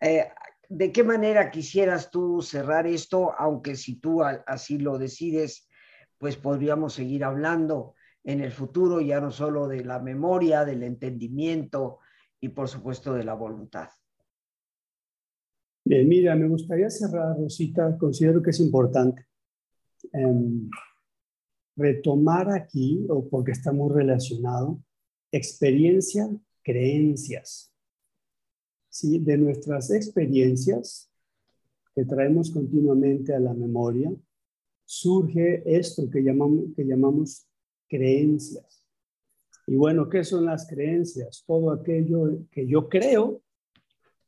Eh, 0.00 0.26
¿De 0.68 0.90
qué 0.92 1.04
manera 1.04 1.50
quisieras 1.50 2.10
tú 2.10 2.42
cerrar 2.42 2.86
esto? 2.86 3.32
Aunque 3.38 3.76
si 3.76 4.00
tú 4.00 4.22
así 4.22 4.78
lo 4.78 4.98
decides, 4.98 5.68
pues 6.18 6.36
podríamos 6.36 6.94
seguir 6.94 7.22
hablando 7.24 7.94
en 8.24 8.40
el 8.40 8.50
futuro, 8.50 9.00
ya 9.00 9.20
no 9.20 9.30
solo 9.30 9.68
de 9.68 9.84
la 9.84 10.00
memoria, 10.00 10.64
del 10.64 10.82
entendimiento 10.82 12.00
y 12.40 12.48
por 12.48 12.68
supuesto 12.68 13.14
de 13.14 13.22
la 13.22 13.34
voluntad. 13.34 13.88
Bien, 15.84 16.08
mira, 16.08 16.34
me 16.34 16.48
gustaría 16.48 16.90
cerrar, 16.90 17.36
Rosita, 17.38 17.96
considero 17.96 18.42
que 18.42 18.50
es 18.50 18.58
importante 18.58 19.26
em, 20.12 20.68
retomar 21.76 22.50
aquí, 22.50 23.06
o 23.08 23.28
porque 23.28 23.52
está 23.52 23.70
muy 23.70 23.94
relacionado, 23.94 24.80
experiencia, 25.36 26.28
creencias. 26.62 27.72
¿Sí? 28.88 29.18
De 29.18 29.36
nuestras 29.36 29.90
experiencias 29.90 31.10
que 31.94 32.04
traemos 32.04 32.50
continuamente 32.50 33.34
a 33.34 33.40
la 33.40 33.54
memoria, 33.54 34.12
surge 34.84 35.62
esto 35.64 36.08
que 36.10 36.22
llamamos, 36.22 36.66
que 36.74 36.84
llamamos 36.84 37.46
creencias. 37.88 38.84
Y 39.66 39.74
bueno, 39.74 40.08
¿qué 40.08 40.22
son 40.22 40.44
las 40.44 40.66
creencias? 40.68 41.42
Todo 41.46 41.72
aquello 41.72 42.46
que 42.50 42.66
yo 42.66 42.88
creo, 42.88 43.42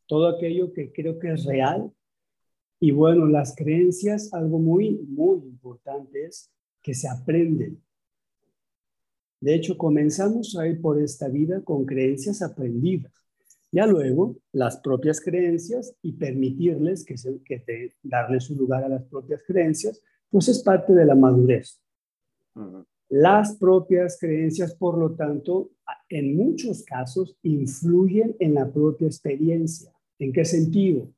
todo 0.06 0.28
aquello 0.28 0.72
que 0.72 0.92
creo 0.92 1.18
que 1.18 1.32
es 1.32 1.44
real. 1.44 1.92
Y 2.80 2.90
bueno, 2.90 3.26
las 3.26 3.54
creencias, 3.54 4.32
algo 4.32 4.58
muy, 4.58 4.98
muy 5.08 5.38
importante 5.46 6.24
es 6.24 6.50
que 6.82 6.94
se 6.94 7.08
aprenden. 7.08 7.82
De 9.40 9.54
hecho, 9.54 9.78
comenzamos 9.78 10.56
a 10.56 10.66
ir 10.66 10.80
por 10.80 11.00
esta 11.00 11.28
vida 11.28 11.60
con 11.62 11.84
creencias 11.84 12.42
aprendidas. 12.42 13.12
Ya 13.70 13.86
luego, 13.86 14.36
las 14.52 14.78
propias 14.78 15.20
creencias 15.20 15.94
y 16.02 16.12
permitirles 16.12 17.04
que, 17.04 17.18
se, 17.18 17.40
que 17.44 17.92
darles 18.02 18.44
su 18.44 18.56
lugar 18.56 18.82
a 18.84 18.88
las 18.88 19.04
propias 19.04 19.42
creencias, 19.46 20.02
pues 20.30 20.48
es 20.48 20.62
parte 20.62 20.94
de 20.94 21.04
la 21.04 21.14
madurez. 21.14 21.80
Las 23.10 23.56
propias 23.56 24.18
creencias, 24.18 24.74
por 24.74 24.98
lo 24.98 25.14
tanto, 25.14 25.70
en 26.08 26.36
muchos 26.36 26.82
casos 26.82 27.36
influyen 27.42 28.34
en 28.38 28.54
la 28.54 28.70
propia 28.70 29.06
experiencia. 29.06 29.92
¿En 30.18 30.32
qué 30.32 30.44
sentido? 30.44 31.10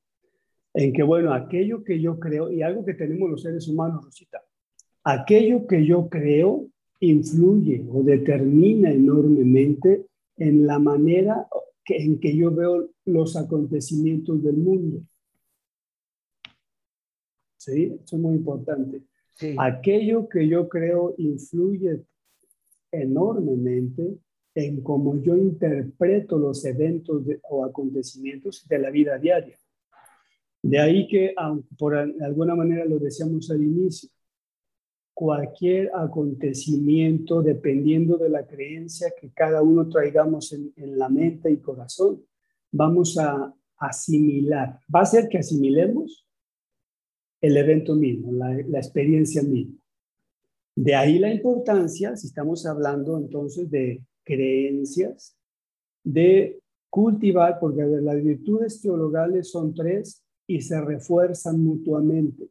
En 0.74 0.92
que, 0.92 1.02
bueno, 1.02 1.32
aquello 1.32 1.82
que 1.82 2.00
yo 2.00 2.18
creo, 2.18 2.50
y 2.50 2.62
algo 2.62 2.84
que 2.84 2.94
tenemos 2.94 3.30
los 3.30 3.42
seres 3.42 3.66
humanos, 3.66 4.04
Rosita, 4.04 4.42
aquello 5.02 5.66
que 5.66 5.84
yo 5.84 6.08
creo 6.08 6.69
influye 7.00 7.86
o 7.90 8.02
determina 8.02 8.92
enormemente 8.92 10.06
en 10.36 10.66
la 10.66 10.78
manera 10.78 11.48
en 11.86 12.20
que 12.20 12.36
yo 12.36 12.54
veo 12.54 12.90
los 13.06 13.36
acontecimientos 13.36 14.42
del 14.42 14.56
mundo. 14.56 15.02
¿Sí? 17.56 17.98
Eso 18.02 18.16
es 18.16 18.22
muy 18.22 18.36
importante. 18.36 19.02
Aquello 19.58 20.28
que 20.28 20.46
yo 20.46 20.68
creo 20.68 21.14
influye 21.18 22.02
enormemente 22.92 24.18
en 24.54 24.82
cómo 24.82 25.20
yo 25.22 25.36
interpreto 25.36 26.38
los 26.38 26.64
eventos 26.64 27.22
o 27.48 27.64
acontecimientos 27.64 28.66
de 28.68 28.78
la 28.78 28.90
vida 28.90 29.18
diaria. 29.18 29.56
De 30.62 30.78
ahí 30.78 31.08
que, 31.08 31.34
por 31.78 31.94
alguna 31.96 32.54
manera 32.54 32.84
lo 32.84 32.98
decíamos 32.98 33.50
al 33.50 33.62
inicio, 33.62 34.10
cualquier 35.20 35.90
acontecimiento 35.94 37.42
dependiendo 37.42 38.16
de 38.16 38.30
la 38.30 38.46
creencia 38.46 39.12
que 39.20 39.30
cada 39.34 39.60
uno 39.60 39.86
traigamos 39.86 40.50
en, 40.54 40.98
la 40.98 41.10
mente 41.10 41.50
y 41.50 41.58
corazón. 41.58 42.24
Vamos 42.72 43.18
a 43.18 43.54
asimilar. 43.76 44.80
Va 44.92 45.00
a 45.02 45.04
ser 45.04 45.28
que 45.28 45.36
asimilemos 45.36 46.26
el 47.38 47.54
evento 47.54 47.94
mismo, 47.94 48.32
la, 48.32 48.50
la 48.66 48.78
experiencia 48.78 49.42
misma. 49.42 49.76
De 50.74 50.94
ahí 50.94 51.18
la 51.18 51.30
importancia, 51.30 52.16
si 52.16 52.28
estamos 52.28 52.64
hablando 52.64 53.18
entonces 53.18 53.70
de 53.70 54.02
creencias, 54.24 55.36
de 56.02 56.62
cultivar, 56.88 57.60
porque 57.60 57.82
las 57.82 58.24
virtudes 58.24 58.80
teologales 58.80 59.50
son 59.50 59.74
tres 59.74 60.24
y 60.46 60.62
se 60.62 60.80
refuerzan 60.80 61.62
mutuamente 61.62 62.48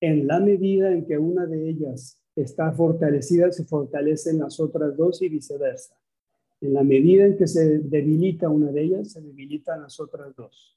en 0.00 0.26
la 0.26 0.40
medida 0.40 0.92
en 0.92 1.06
que 1.06 1.18
una 1.18 1.46
de 1.46 1.68
ellas 1.68 2.20
está 2.36 2.72
fortalecida, 2.72 3.50
se 3.50 3.64
fortalecen 3.64 4.38
las 4.38 4.60
otras 4.60 4.96
dos 4.96 5.22
y 5.22 5.28
viceversa. 5.28 5.94
En 6.60 6.74
la 6.74 6.82
medida 6.82 7.24
en 7.24 7.36
que 7.36 7.46
se 7.46 7.78
debilita 7.78 8.48
una 8.48 8.70
de 8.70 8.82
ellas, 8.82 9.12
se 9.12 9.20
debilitan 9.20 9.82
las 9.82 9.98
otras 10.00 10.34
dos. 10.36 10.76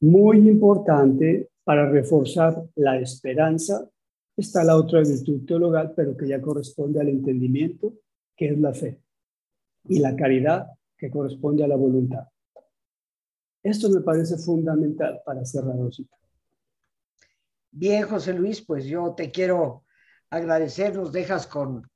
Muy 0.00 0.48
importante 0.48 1.50
para 1.64 1.90
reforzar 1.90 2.64
la 2.76 2.98
esperanza, 2.98 3.88
está 4.36 4.64
la 4.64 4.76
otra 4.76 5.00
virtud 5.00 5.44
teologal, 5.44 5.92
pero 5.94 6.16
que 6.16 6.26
ya 6.26 6.40
corresponde 6.40 7.00
al 7.00 7.08
entendimiento, 7.08 7.92
que 8.36 8.48
es 8.48 8.58
la 8.58 8.72
fe, 8.72 9.00
y 9.88 9.98
la 9.98 10.16
caridad, 10.16 10.68
que 10.96 11.10
corresponde 11.10 11.64
a 11.64 11.68
la 11.68 11.76
voluntad. 11.76 12.26
Esto 13.62 13.90
me 13.90 14.00
parece 14.00 14.38
fundamental 14.38 15.20
para 15.24 15.44
cerrar, 15.44 15.76
Rosita. 15.76 16.19
Bien, 17.70 18.02
José 18.06 18.32
Luis, 18.32 18.64
pues 18.64 18.84
yo 18.84 19.14
te 19.14 19.30
quiero 19.30 19.84
agradecer, 20.28 20.94
nos 20.94 21.12
dejas 21.12 21.46
con, 21.46 21.88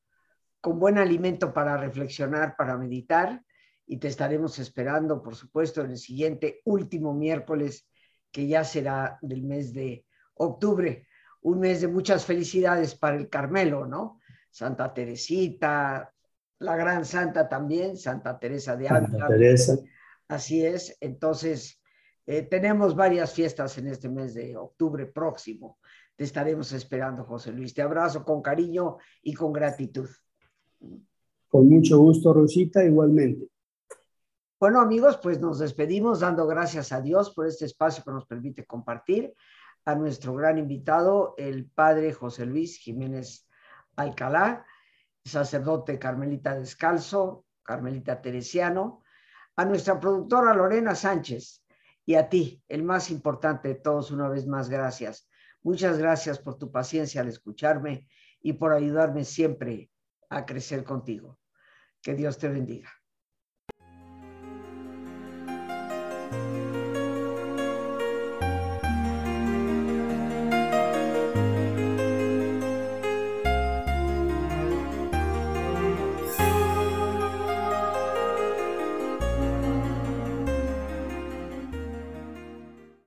con 0.60 0.78
buen 0.78 0.98
alimento 0.98 1.52
para 1.52 1.76
reflexionar, 1.76 2.54
para 2.56 2.76
meditar, 2.76 3.42
y 3.86 3.98
te 3.98 4.08
estaremos 4.08 4.58
esperando, 4.58 5.22
por 5.22 5.36
supuesto, 5.36 5.82
en 5.82 5.90
el 5.90 5.98
siguiente 5.98 6.62
último 6.64 7.12
miércoles, 7.12 7.88
que 8.30 8.46
ya 8.46 8.64
será 8.64 9.18
del 9.20 9.42
mes 9.42 9.72
de 9.72 10.06
octubre, 10.34 11.06
un 11.42 11.60
mes 11.60 11.82
de 11.82 11.88
muchas 11.88 12.24
felicidades 12.24 12.94
para 12.94 13.16
el 13.16 13.28
Carmelo, 13.28 13.86
¿no? 13.86 14.20
Santa 14.50 14.94
Teresita, 14.94 16.12
la 16.60 16.76
gran 16.76 17.04
santa 17.04 17.48
también, 17.48 17.96
Santa 17.96 18.38
Teresa 18.38 18.76
de 18.76 18.88
Ávila. 18.88 19.08
Santa 19.08 19.28
Teresa. 19.28 19.76
Así 20.28 20.64
es, 20.64 20.96
entonces 21.00 21.80
eh, 22.26 22.42
tenemos 22.42 22.96
varias 22.96 23.32
fiestas 23.32 23.76
en 23.78 23.88
este 23.88 24.08
mes 24.08 24.34
de 24.34 24.56
octubre 24.56 25.06
próximo. 25.06 25.78
Te 26.16 26.24
estaremos 26.24 26.72
esperando, 26.72 27.24
José 27.24 27.52
Luis. 27.52 27.74
Te 27.74 27.82
abrazo 27.82 28.24
con 28.24 28.40
cariño 28.40 28.98
y 29.22 29.34
con 29.34 29.52
gratitud. 29.52 30.08
Con 31.48 31.68
mucho 31.68 31.98
gusto, 31.98 32.32
Rosita, 32.32 32.82
igualmente. 32.82 33.48
Bueno, 34.58 34.80
amigos, 34.80 35.18
pues 35.22 35.40
nos 35.40 35.58
despedimos 35.58 36.20
dando 36.20 36.46
gracias 36.46 36.92
a 36.92 37.00
Dios 37.00 37.34
por 37.34 37.46
este 37.46 37.66
espacio 37.66 38.02
que 38.02 38.12
nos 38.12 38.26
permite 38.26 38.64
compartir 38.64 39.34
a 39.84 39.94
nuestro 39.94 40.34
gran 40.34 40.56
invitado, 40.56 41.34
el 41.36 41.66
padre 41.66 42.12
José 42.12 42.46
Luis 42.46 42.78
Jiménez 42.78 43.46
Alcalá, 43.96 44.64
sacerdote 45.24 45.98
carmelita 45.98 46.58
descalzo, 46.58 47.44
carmelita 47.62 48.22
teresiano, 48.22 49.02
a 49.56 49.64
nuestra 49.64 50.00
productora 50.00 50.54
Lorena 50.54 50.94
Sánchez 50.94 51.63
y 52.06 52.14
a 52.14 52.28
ti, 52.28 52.62
el 52.68 52.82
más 52.82 53.10
importante 53.10 53.68
de 53.68 53.74
todos, 53.76 54.10
una 54.10 54.28
vez 54.28 54.46
más, 54.46 54.68
gracias. 54.68 55.28
Muchas 55.62 55.98
gracias 55.98 56.38
por 56.38 56.58
tu 56.58 56.70
paciencia 56.70 57.22
al 57.22 57.28
escucharme 57.28 58.08
y 58.40 58.52
por 58.54 58.72
ayudarme 58.72 59.24
siempre 59.24 59.90
a 60.28 60.44
crecer 60.44 60.84
contigo. 60.84 61.38
Que 62.02 62.14
Dios 62.14 62.36
te 62.36 62.48
bendiga. 62.48 62.92